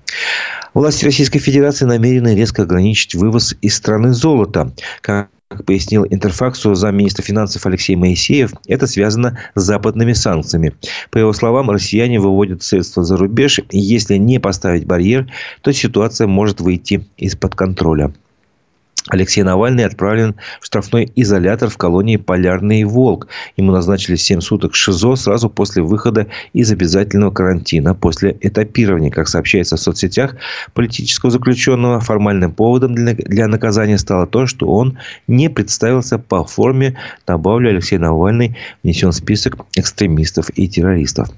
Власти 0.74 1.04
Российской 1.04 1.40
Федерации 1.40 1.86
намерены 1.86 2.36
резко 2.36 2.62
ограничить 2.62 3.16
вывоз 3.16 3.56
из 3.60 3.74
страны 3.74 4.12
золота. 4.12 4.72
Как 5.00 5.28
пояснил 5.66 6.06
Интерфаксу 6.08 6.74
замминистра 6.74 7.22
финансов 7.22 7.66
Алексей 7.66 7.96
Моисеев, 7.96 8.52
это 8.66 8.86
связано 8.86 9.38
с 9.54 9.62
западными 9.62 10.12
санкциями. 10.12 10.74
По 11.10 11.18
его 11.18 11.32
словам, 11.32 11.70
россияне 11.70 12.20
выводят 12.20 12.62
средства 12.62 13.04
за 13.04 13.16
рубеж. 13.16 13.60
И 13.70 13.78
если 13.78 14.16
не 14.16 14.38
поставить 14.38 14.86
барьер, 14.86 15.30
то 15.62 15.72
ситуация 15.72 16.26
может 16.26 16.60
выйти 16.60 17.06
из-под 17.16 17.54
контроля. 17.54 18.12
Алексей 19.08 19.42
Навальный 19.42 19.84
отправлен 19.84 20.34
в 20.60 20.66
штрафной 20.66 21.10
изолятор 21.16 21.70
в 21.70 21.76
колонии 21.78 22.16
«Полярный 22.16 22.84
волк». 22.84 23.28
Ему 23.56 23.72
назначили 23.72 24.16
7 24.16 24.40
суток 24.40 24.74
ШИЗО 24.74 25.16
сразу 25.16 25.48
после 25.48 25.82
выхода 25.82 26.26
из 26.52 26.70
обязательного 26.70 27.30
карантина, 27.30 27.94
после 27.94 28.36
этапирования. 28.40 29.10
Как 29.10 29.28
сообщается 29.28 29.76
в 29.76 29.80
соцсетях, 29.80 30.36
политического 30.74 31.30
заключенного 31.30 32.00
формальным 32.00 32.52
поводом 32.52 32.94
для 32.94 33.48
наказания 33.48 33.98
стало 33.98 34.26
то, 34.26 34.46
что 34.46 34.66
он 34.66 34.98
не 35.26 35.48
представился 35.48 36.18
по 36.18 36.44
форме. 36.44 36.98
Добавлю, 37.26 37.70
Алексей 37.70 37.98
Навальный 37.98 38.56
внесен 38.82 39.10
в 39.10 39.14
список 39.14 39.56
экстремистов 39.76 40.50
и 40.50 40.68
террористов. 40.68 41.28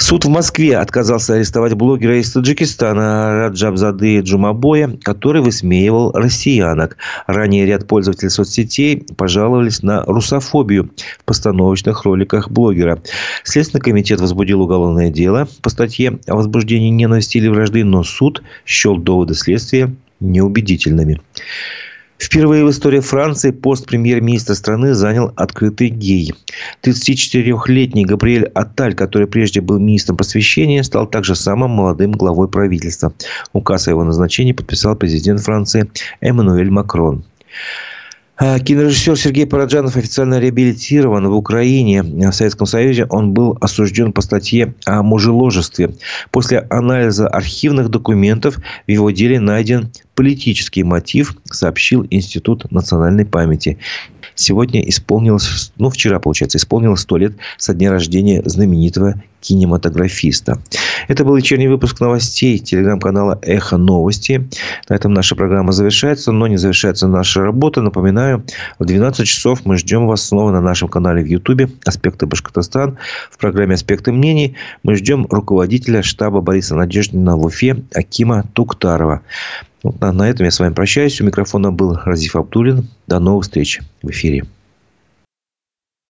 Суд 0.00 0.24
в 0.24 0.28
Москве 0.30 0.78
отказался 0.78 1.34
арестовать 1.34 1.74
блогера 1.74 2.18
из 2.18 2.32
Таджикистана 2.32 3.34
Раджабзады 3.34 4.20
Джумабоя, 4.20 4.98
который 5.02 5.42
высмеивал 5.42 6.12
россиянок. 6.12 6.96
Ранее 7.26 7.66
ряд 7.66 7.86
пользователей 7.86 8.30
соцсетей 8.30 9.06
пожаловались 9.18 9.82
на 9.82 10.02
русофобию 10.04 10.90
в 11.18 11.24
постановочных 11.26 12.04
роликах 12.04 12.50
блогера. 12.50 13.02
Следственный 13.44 13.82
комитет 13.82 14.20
возбудил 14.20 14.62
уголовное 14.62 15.10
дело 15.10 15.46
по 15.60 15.68
статье 15.68 16.18
о 16.26 16.34
возбуждении 16.34 16.88
ненависти 16.88 17.36
или 17.36 17.48
вражды, 17.48 17.84
но 17.84 18.02
суд 18.02 18.42
счел 18.64 18.96
доводы 18.96 19.34
следствия 19.34 19.94
неубедительными. 20.18 21.20
Впервые 22.20 22.66
в 22.66 22.70
истории 22.70 23.00
Франции 23.00 23.50
пост 23.50 23.86
премьер-министра 23.86 24.52
страны 24.52 24.92
занял 24.92 25.32
открытый 25.36 25.88
гей. 25.88 26.34
34-летний 26.82 28.04
Габриэль 28.04 28.44
Атталь, 28.54 28.94
который 28.94 29.26
прежде 29.26 29.62
был 29.62 29.78
министром 29.78 30.18
просвещения, 30.18 30.84
стал 30.84 31.06
также 31.06 31.34
самым 31.34 31.70
молодым 31.70 32.12
главой 32.12 32.48
правительства. 32.48 33.14
Указ 33.54 33.88
о 33.88 33.92
его 33.92 34.04
назначении 34.04 34.52
подписал 34.52 34.96
президент 34.96 35.40
Франции 35.40 35.90
Эммануэль 36.20 36.70
Макрон. 36.70 37.24
А, 38.42 38.58
кинорежиссер 38.58 39.18
Сергей 39.18 39.46
Параджанов 39.46 39.98
официально 39.98 40.38
реабилитирован 40.38 41.28
в 41.28 41.34
Украине. 41.34 42.02
В 42.02 42.32
Советском 42.32 42.66
Союзе 42.66 43.04
он 43.04 43.34
был 43.34 43.58
осужден 43.60 44.14
по 44.14 44.22
статье 44.22 44.72
о 44.86 45.02
мужеложестве. 45.02 45.94
После 46.30 46.60
анализа 46.70 47.28
архивных 47.28 47.90
документов 47.90 48.56
в 48.86 48.90
его 48.90 49.10
деле 49.10 49.40
найден 49.40 49.92
политический 50.14 50.84
мотив, 50.84 51.36
сообщил 51.44 52.06
Институт 52.08 52.72
национальной 52.72 53.26
памяти. 53.26 53.76
Сегодня 54.34 54.88
исполнилось, 54.88 55.70
ну, 55.76 55.90
вчера, 55.90 56.18
получается, 56.18 56.56
исполнилось 56.56 57.00
сто 57.00 57.18
лет 57.18 57.34
со 57.58 57.74
дня 57.74 57.90
рождения 57.90 58.42
знаменитого 58.46 59.22
кинематографиста. 59.40 60.58
Это 61.08 61.24
был 61.24 61.36
вечерний 61.36 61.68
выпуск 61.68 62.00
новостей 62.00 62.58
телеграм-канала 62.58 63.38
«Эхо 63.42 63.76
новости». 63.76 64.48
На 64.88 64.94
этом 64.94 65.12
наша 65.12 65.34
программа 65.34 65.72
завершается, 65.72 66.32
но 66.32 66.46
не 66.46 66.56
завершается 66.56 67.08
наша 67.08 67.42
работа. 67.42 67.82
Напоминаю, 67.82 68.44
в 68.78 68.84
12 68.84 69.26
часов 69.26 69.64
мы 69.64 69.76
ждем 69.76 70.06
вас 70.06 70.22
снова 70.22 70.50
на 70.50 70.60
нашем 70.60 70.88
канале 70.88 71.22
в 71.22 71.26
Ютубе 71.26 71.70
«Аспекты 71.84 72.26
Башкортостан». 72.26 72.98
В 73.30 73.38
программе 73.38 73.74
«Аспекты 73.74 74.12
мнений» 74.12 74.56
мы 74.82 74.94
ждем 74.96 75.26
руководителя 75.30 76.02
штаба 76.02 76.40
Бориса 76.40 76.76
Надеждина 76.76 77.36
в 77.36 77.44
Уфе 77.44 77.82
Акима 77.94 78.44
Туктарова. 78.52 79.22
На 79.82 80.28
этом 80.28 80.44
я 80.44 80.50
с 80.50 80.60
вами 80.60 80.74
прощаюсь. 80.74 81.20
У 81.20 81.24
микрофона 81.24 81.72
был 81.72 81.98
Разиф 82.04 82.36
Абдулин. 82.36 82.88
До 83.06 83.18
новых 83.18 83.44
встреч 83.44 83.80
в 84.02 84.10
эфире. 84.10 84.44